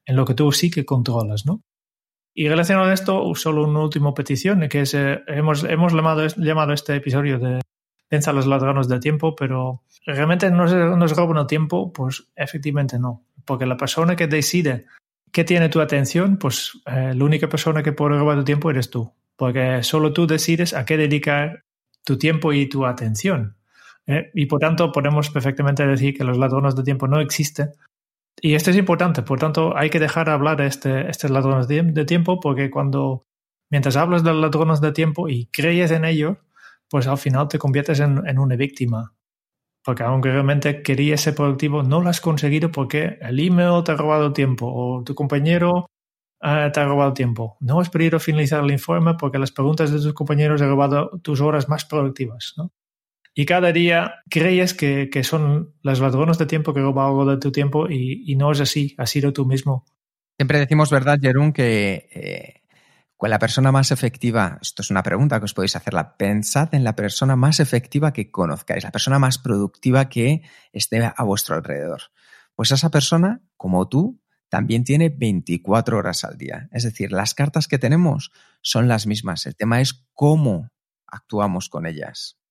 en, 0.07 0.17
lo 0.17 0.25
que 0.25 0.35
tú 0.35 0.51
sí 0.53 0.71
que 0.71 0.85
controlas. 0.85 1.47
¿no? 1.47 1.63
Y 2.35 2.49
relacionado 2.49 2.89
a 2.89 2.95
esto, 2.95 3.35
solo 3.35 3.69
una 3.69 3.81
última 3.81 4.15
petición, 4.15 4.69
que 4.69 4.81
es, 4.83 4.95
eh, 4.95 5.21
hemos, 5.27 5.65
hemos 5.65 5.93
llamado, 5.93 6.27
llamado 6.37 6.73
este 6.73 6.97
episodio 6.97 7.39
de 7.39 7.61
Pensa 8.13 8.35
los 8.35 8.47
ladrones 8.47 8.89
del 8.89 9.01
tiempo, 9.01 9.35
pero 9.35 9.85
realmente 10.05 10.51
nos, 10.51 10.71
nos 10.71 11.17
roban 11.17 11.39
el 11.39 11.47
tiempo, 11.47 11.95
pues 11.95 12.31
efectivamente 12.37 12.99
no. 12.99 13.25
Porque 13.47 13.65
la 13.65 13.79
persona 13.79 14.17
que 14.17 14.27
decide 14.27 14.85
qué 15.31 15.45
tiene 15.45 15.71
tu 15.71 15.81
atención, 15.81 16.37
pues 16.37 16.79
eh, 16.85 17.15
la 17.17 17.25
única 17.25 17.49
persona 17.49 17.83
que 17.83 17.93
puede 17.93 18.19
robar 18.19 18.37
tu 18.37 18.45
tiempo 18.45 18.71
eres 18.71 18.91
tú. 18.91 19.11
Porque 19.35 19.83
solo 19.83 20.13
tú 20.13 20.27
decides 20.27 20.75
a 20.75 20.85
qué 20.85 20.99
dedicar 20.99 21.65
tu 22.05 22.19
tiempo 22.19 22.53
y 22.53 22.69
tu 22.69 22.85
atención. 22.85 23.57
¿Eh? 24.07 24.31
y 24.35 24.47
por 24.47 24.61
tanto 24.61 24.93
podemos 24.93 25.31
perfectamente 25.31 25.87
decir 25.87 26.17
que 26.17 26.25
los 26.25 26.39
ladrones 26.39 26.75
de 26.77 26.83
tiempo 26.83 27.07
no 27.09 27.21
existen. 27.21 27.71
Y 28.41 28.55
esto 28.55 28.71
es 28.71 28.77
importante, 28.77 29.23
por 29.23 29.39
tanto 29.39 29.77
hay 29.77 29.91
que 29.91 30.01
dejar 30.01 30.31
hablar 30.31 30.61
a 30.61 30.67
este, 30.67 31.09
estos 31.11 31.31
ladrones 31.31 31.69
de, 31.69 32.05
tiempo 32.05 32.41
porque 32.41 32.71
cuando, 32.71 33.27
mientras 33.71 33.97
hablas 33.97 34.25
de 34.25 34.33
ladrones 34.33 34.81
de 34.81 34.93
tiempo 34.93 35.29
y 35.29 35.47
crees 35.47 35.91
en 35.91 36.05
ellos, 36.05 36.39
pues 36.89 37.07
al 37.07 37.19
final 37.19 37.49
te 37.49 37.59
conviertes 37.59 38.01
en, 38.01 38.27
en 38.27 38.39
una 38.39 38.57
víctima. 38.57 39.15
Porque 39.85 40.05
aunque 40.05 40.31
realmente 40.31 40.83
querías 40.83 41.21
ser 41.21 41.35
productivo, 41.35 41.83
no 41.83 42.01
lo 42.01 42.09
has 42.09 42.21
conseguido 42.21 42.71
porque 42.71 43.19
el 43.21 43.41
email 43.41 43.83
te 43.85 43.93
ha 43.93 43.97
robado 43.97 44.33
tiempo 44.33 44.67
o 44.73 45.03
tu 45.05 45.15
compañero 45.15 45.87
eh, 46.45 46.71
te 46.73 46.81
ha 46.81 46.85
robado 46.85 47.15
tiempo. 47.15 47.57
No 47.61 47.81
has 47.81 47.89
podido 47.89 48.19
finalizar 48.19 48.65
el 48.65 48.73
informe 48.73 49.15
porque 49.15 49.39
las 49.39 49.53
preguntas 49.53 49.93
de 49.93 49.99
tus 49.99 50.13
compañeros 50.13 50.61
han 50.61 50.71
robado 50.71 51.11
tus 51.23 51.41
horas 51.41 51.69
más 51.69 51.85
productivas. 51.85 52.55
¿no? 52.57 52.73
Y 53.35 53.47
cada 53.47 53.73
día 53.73 54.17
crees 54.29 54.75
que, 54.75 55.09
que 55.11 55.25
son 55.25 55.75
los 55.83 56.01
ladrones 56.01 56.39
de 56.39 56.47
tiempo 56.47 56.75
que 56.75 56.81
roban 56.81 57.07
algo 57.07 57.25
de 57.25 57.39
tu 57.39 57.51
tiempo 57.51 57.89
y, 57.89 58.35
no 58.37 58.53
es 58.53 58.61
así, 58.61 58.95
has 58.99 59.11
sido 59.11 59.33
tú 59.33 59.47
mismo. 59.47 59.87
Siempre 60.39 60.59
decimos, 60.59 60.91
¿verdad, 60.91 61.19
Jerún, 61.21 61.53
que 61.53 62.09
eh, 62.13 62.63
la 63.21 63.39
persona 63.39 63.73
más 63.73 63.91
efectiva, 63.91 64.59
esto 64.61 64.83
es 64.83 64.91
una 64.91 65.03
pregunta 65.03 65.39
que 65.39 65.47
os 65.47 65.55
podéis 65.55 65.77
hacerla, 65.77 66.17
pensad 66.17 66.75
en 66.75 66.85
la 66.85 66.95
persona 66.95 67.37
más 67.37 67.61
efectiva 67.61 68.13
que 68.13 68.31
conozcáis, 68.31 68.85
la 68.85 68.91
persona 68.91 69.19
más 69.19 69.39
productiva 69.39 70.09
que 70.09 70.43
esté 70.73 71.03
a 71.05 71.23
vuestro 71.23 71.55
alrededor. 71.55 72.03
Pues 72.55 72.71
esa 72.71 72.91
persona, 72.91 73.41
como 73.57 73.89
tú, 73.89 74.21
también 74.51 74.85
tiene 74.85 75.09
24 75.09 75.97
horas 75.97 76.25
al 76.25 76.37
día. 76.37 76.69
Es 76.73 76.83
decir, 76.83 77.13
las 77.13 77.33
cartas 77.33 77.67
que 77.67 77.79
tenemos 77.79 78.31
son 78.61 78.89
las 78.89 79.07
mismas. 79.07 79.47
El 79.47 79.57
tema 79.57 79.81
es 79.81 80.05
cómo 80.13 80.69
actuamos 81.07 81.71
con 81.71 81.87
ellas 81.87 82.42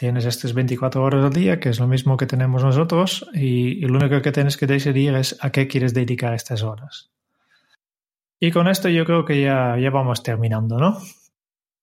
tienes 0.00 0.24
estas 0.24 0.54
24 0.54 1.02
horas 1.02 1.26
al 1.26 1.32
día, 1.34 1.60
que 1.60 1.68
es 1.68 1.78
lo 1.78 1.86
mismo 1.86 2.16
que 2.16 2.24
tenemos 2.24 2.64
nosotros, 2.64 3.28
y, 3.34 3.82
lo 3.82 3.98
único 3.98 4.22
que 4.22 4.32
tienes 4.32 4.56
que 4.56 4.66
decidir 4.66 5.14
es 5.14 5.36
a 5.42 5.50
qué 5.50 5.68
quieres 5.68 5.92
dedicar 5.92 6.32
estas 6.32 6.62
horas. 6.62 7.10
Y 8.40 8.50
con 8.50 8.66
esto 8.66 8.88
yo 8.88 9.04
creo 9.04 9.26
que 9.26 9.42
ya, 9.42 9.76
ya 9.78 9.90
vamos 9.90 10.22
terminando, 10.22 10.78
¿no? 10.78 10.98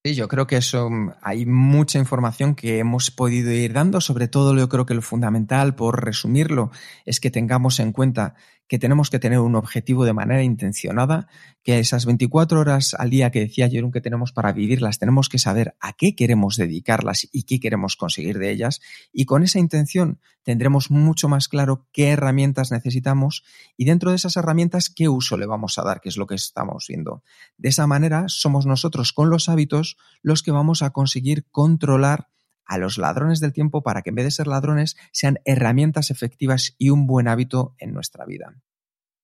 Sí, 0.03 0.15
yo 0.15 0.27
creo 0.27 0.47
que 0.47 0.58
eso 0.58 0.89
hay 1.21 1.45
mucha 1.45 1.99
información 1.99 2.56
que 2.56 2.80
hemos 2.80 3.12
podido 3.12 3.51
ir 3.51 3.73
dando, 3.73 4.01
sobre 4.01 4.27
todo 4.27 4.58
yo 4.58 4.67
creo 4.67 4.88
que 4.88 4.95
lo 4.95 5.03
fundamental, 5.03 5.75
por 5.75 6.03
resumirlo, 6.03 6.71
es 7.06 7.19
que 7.19 7.30
tengamos 7.30 7.80
en 7.80 7.91
cuenta 7.91 8.34
que 8.67 8.80
tenemos 8.80 9.10
que 9.10 9.19
tener 9.19 9.39
un 9.39 9.56
objetivo 9.56 10.06
de 10.06 10.13
manera 10.13 10.43
intencionada, 10.43 11.27
que 11.63 11.80
esas 11.80 12.06
24 12.06 12.60
horas 12.60 12.93
al 12.93 13.10
día 13.10 13.32
que 13.32 13.39
decía 13.39 13.69
Jerón 13.69 13.91
que 13.91 14.01
tenemos 14.01 14.32
para 14.32 14.51
vivirlas, 14.51 14.99
tenemos 14.99 15.30
que 15.30 15.39
saber 15.39 15.75
a 15.80 15.93
qué 15.93 16.15
queremos 16.15 16.58
dedicarlas 16.58 17.27
y 17.32 17.43
qué 17.43 17.60
queremos 17.60 17.95
conseguir 17.95 18.38
de 18.38 18.51
ellas. 18.51 18.82
Y 19.12 19.25
con 19.25 19.43
esa 19.43 19.60
intención 19.60 20.19
tendremos 20.43 20.91
mucho 20.91 21.30
más 21.30 21.47
claro 21.47 21.88
qué 21.91 22.10
herramientas 22.10 22.71
necesitamos 22.71 23.43
y 23.75 23.86
dentro 23.86 24.12
de 24.12 24.17
esas 24.17 24.38
herramientas 24.38 24.89
qué 24.89 25.10
uso 25.10 25.38
le 25.38 25.45
vamos 25.45 25.77
a 25.77 25.84
dar, 25.84 26.01
que 26.01 26.10
es 26.10 26.17
lo 26.17 26.27
que 26.27 26.36
estamos 26.36 26.86
viendo. 26.88 27.23
De 27.58 27.69
esa 27.69 27.88
manera 27.88 28.25
somos 28.27 28.65
nosotros 28.65 29.13
con 29.13 29.30
los 29.30 29.49
hábitos 29.49 29.97
los 30.21 30.43
que 30.43 30.51
vamos 30.51 30.82
a 30.82 30.91
conseguir 30.91 31.45
controlar 31.51 32.30
a 32.67 32.77
los 32.77 32.97
ladrones 32.97 33.39
del 33.39 33.53
tiempo 33.53 33.82
para 33.82 34.01
que 34.01 34.10
en 34.10 34.15
vez 34.15 34.25
de 34.25 34.32
ser 34.32 34.47
ladrones 34.47 34.97
sean 35.12 35.39
herramientas 35.45 36.12
efectivas 36.12 36.75
y 36.77 36.89
un 36.89 37.08
buen 37.08 37.27
hábito 37.27 37.75
en 37.80 37.93
nuestra 37.93 38.25
vida. 38.25 38.62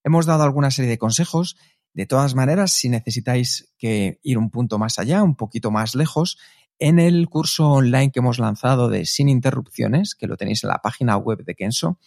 Hemos 0.04 0.26
dado 0.26 0.44
alguna 0.44 0.72
serie 0.72 0.90
de 0.90 0.98
consejos. 0.98 1.58
De 1.94 2.06
todas 2.06 2.34
maneras, 2.36 2.72
si 2.72 2.90
necesitáis 2.90 3.72
que 3.78 4.20
ir 4.24 4.38
un 4.38 4.50
punto 4.50 4.80
más 4.80 4.98
allá, 4.98 5.22
un 5.24 5.36
poquito 5.36 5.70
más 5.70 5.94
lejos, 5.94 6.38
en 6.80 7.00
el 7.00 7.30
curso 7.30 7.70
online 7.70 8.12
que 8.12 8.20
hemos 8.20 8.40
lanzado 8.40 8.90
de 8.90 9.06
Sin 9.06 9.30
Interrupciones, 9.30 10.16
que 10.16 10.28
lo 10.28 10.36
tenéis 10.36 10.64
en 10.64 10.70
la 10.70 10.80
página 10.80 11.18
web 11.18 11.44
de 11.46 11.56
Kenso, 11.56 12.00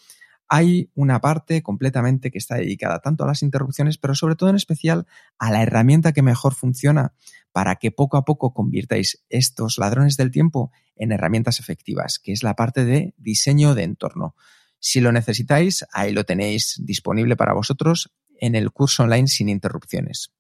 hay 0.49 0.91
una 0.95 1.21
parte 1.21 1.63
completamente 1.63 2.31
que 2.31 2.39
está 2.39 2.57
dedicada 2.57 3.01
tanto 3.01 3.25
a 3.25 3.27
las 3.27 3.43
interrupciones, 3.43 3.99
pero 3.99 4.15
sobre 4.15 4.37
todo 4.37 4.51
en 4.51 4.57
especial 4.57 5.07
a 5.39 5.51
la 5.51 5.63
herramienta 5.63 6.13
que 6.13 6.23
mejor 6.23 6.55
funciona 6.55 7.15
para 7.53 7.77
que 7.77 7.91
poco 7.91 8.17
a 8.17 8.25
poco 8.25 8.53
convirtáis 8.53 9.25
estos 9.29 9.79
ladrones 9.79 10.17
del 10.17 10.31
tiempo 10.31 10.73
en 10.95 11.13
herramientas 11.13 11.59
efectivas, 11.59 12.19
que 12.19 12.33
es 12.33 12.43
la 12.43 12.55
parte 12.55 12.85
de 12.85 13.15
diseño 13.17 13.75
de 13.75 13.83
entorno. 13.83 14.35
Si 14.79 15.01
lo 15.01 15.11
necesitáis, 15.11 15.85
ahí 15.93 16.13
lo 16.13 16.25
tenéis 16.25 16.81
disponible 16.85 17.35
para 17.35 17.55
vosotros 17.55 18.13
en 18.39 18.55
el 18.55 18.71
curso 18.71 19.03
online 19.03 19.27
sin 19.27 19.49
interrupciones. 19.49 20.33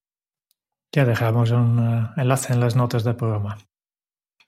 Ya 0.92 1.04
dejamos 1.04 1.50
un 1.50 1.78
uh, 1.78 2.08
enlace 2.16 2.52
en 2.52 2.60
las 2.60 2.76
notas 2.76 3.02
del 3.02 3.16
programa. 3.16 3.58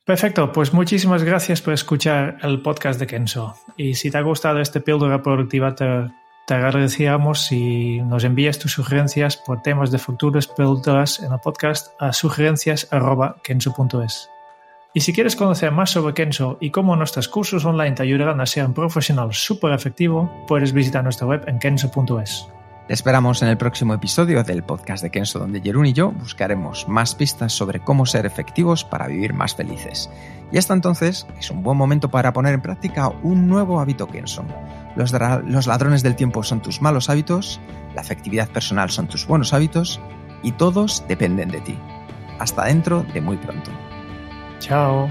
Perfecto, 0.09 0.51
pues 0.53 0.73
muchísimas 0.73 1.23
gracias 1.23 1.61
por 1.61 1.75
escuchar 1.75 2.39
el 2.41 2.63
podcast 2.63 2.99
de 2.99 3.07
Kenso. 3.07 3.55
Y 3.77 3.95
si 3.95 4.11
te 4.11 4.17
ha 4.17 4.23
gustado 4.23 4.59
este 4.59 4.81
píldora 4.81 5.23
productiva, 5.23 5.75
te, 5.75 6.11
te 6.47 6.55
agradeceríamos 6.55 7.45
si 7.45 8.01
nos 8.01 8.25
envías 8.25 8.59
tus 8.59 8.73
sugerencias 8.73 9.37
por 9.37 9.61
temas 9.61 9.91
de 9.91 9.99
futuras 9.99 10.47
píldoras 10.47 11.21
en 11.21 11.31
el 11.31 11.41
podcast 11.41 11.93
a 12.01 12.15
sugerencias.kenso.es. 12.15 14.31
Y 14.95 15.01
si 15.01 15.13
quieres 15.13 15.37
conocer 15.37 15.73
más 15.73 15.91
sobre 15.91 16.15
Kenso 16.15 16.57
y 16.59 16.71
cómo 16.71 16.97
nuestros 16.97 17.29
cursos 17.29 17.67
online 17.67 17.95
te 17.95 18.05
ayudarán 18.05 18.41
a 18.41 18.47
ser 18.47 18.65
un 18.65 18.73
profesional 18.73 19.35
súper 19.35 19.75
efectivo, 19.75 20.33
puedes 20.49 20.73
visitar 20.73 21.05
nuestra 21.05 21.27
web 21.27 21.45
en 21.47 21.59
kenso.es. 21.59 22.49
Te 22.89 22.95
esperamos 22.95 23.43
en 23.43 23.49
el 23.49 23.59
próximo 23.59 23.93
episodio 23.93 24.43
del 24.45 24.63
podcast 24.63 25.03
de 25.03 25.11
Kenso, 25.11 25.39
donde 25.39 25.61
Jerún 25.61 25.85
y 25.85 25.93
yo 25.93 26.11
buscaremos 26.11 26.89
más 26.89 27.15
pistas 27.15 27.53
sobre 27.53 27.81
cómo 27.81 28.07
ser 28.07 28.25
efectivos 28.25 28.83
para 28.83 29.07
vivir 29.07 29.35
más 29.35 29.55
felices. 29.55 30.09
Y 30.51 30.57
hasta 30.57 30.73
entonces 30.73 31.27
es 31.39 31.51
un 31.51 31.63
buen 31.63 31.77
momento 31.77 32.11
para 32.11 32.33
poner 32.33 32.55
en 32.55 32.63
práctica 32.63 33.09
un 33.23 33.47
nuevo 33.47 33.79
hábito 33.79 34.07
Kenso. 34.07 34.43
Los, 34.97 35.13
los 35.13 35.67
ladrones 35.67 36.03
del 36.03 36.17
tiempo 36.17 36.43
son 36.43 36.63
tus 36.63 36.81
malos 36.81 37.11
hábitos, 37.11 37.61
la 37.95 38.01
efectividad 38.01 38.49
personal 38.49 38.89
son 38.89 39.07
tus 39.07 39.27
buenos 39.27 39.53
hábitos 39.53 40.01
y 40.43 40.53
todos 40.53 41.05
dependen 41.09 41.51
de 41.51 41.61
ti. 41.61 41.79
Hasta 42.39 42.65
dentro 42.65 43.05
de 43.13 43.21
muy 43.21 43.37
pronto. 43.37 43.71
Chao. 44.61 45.11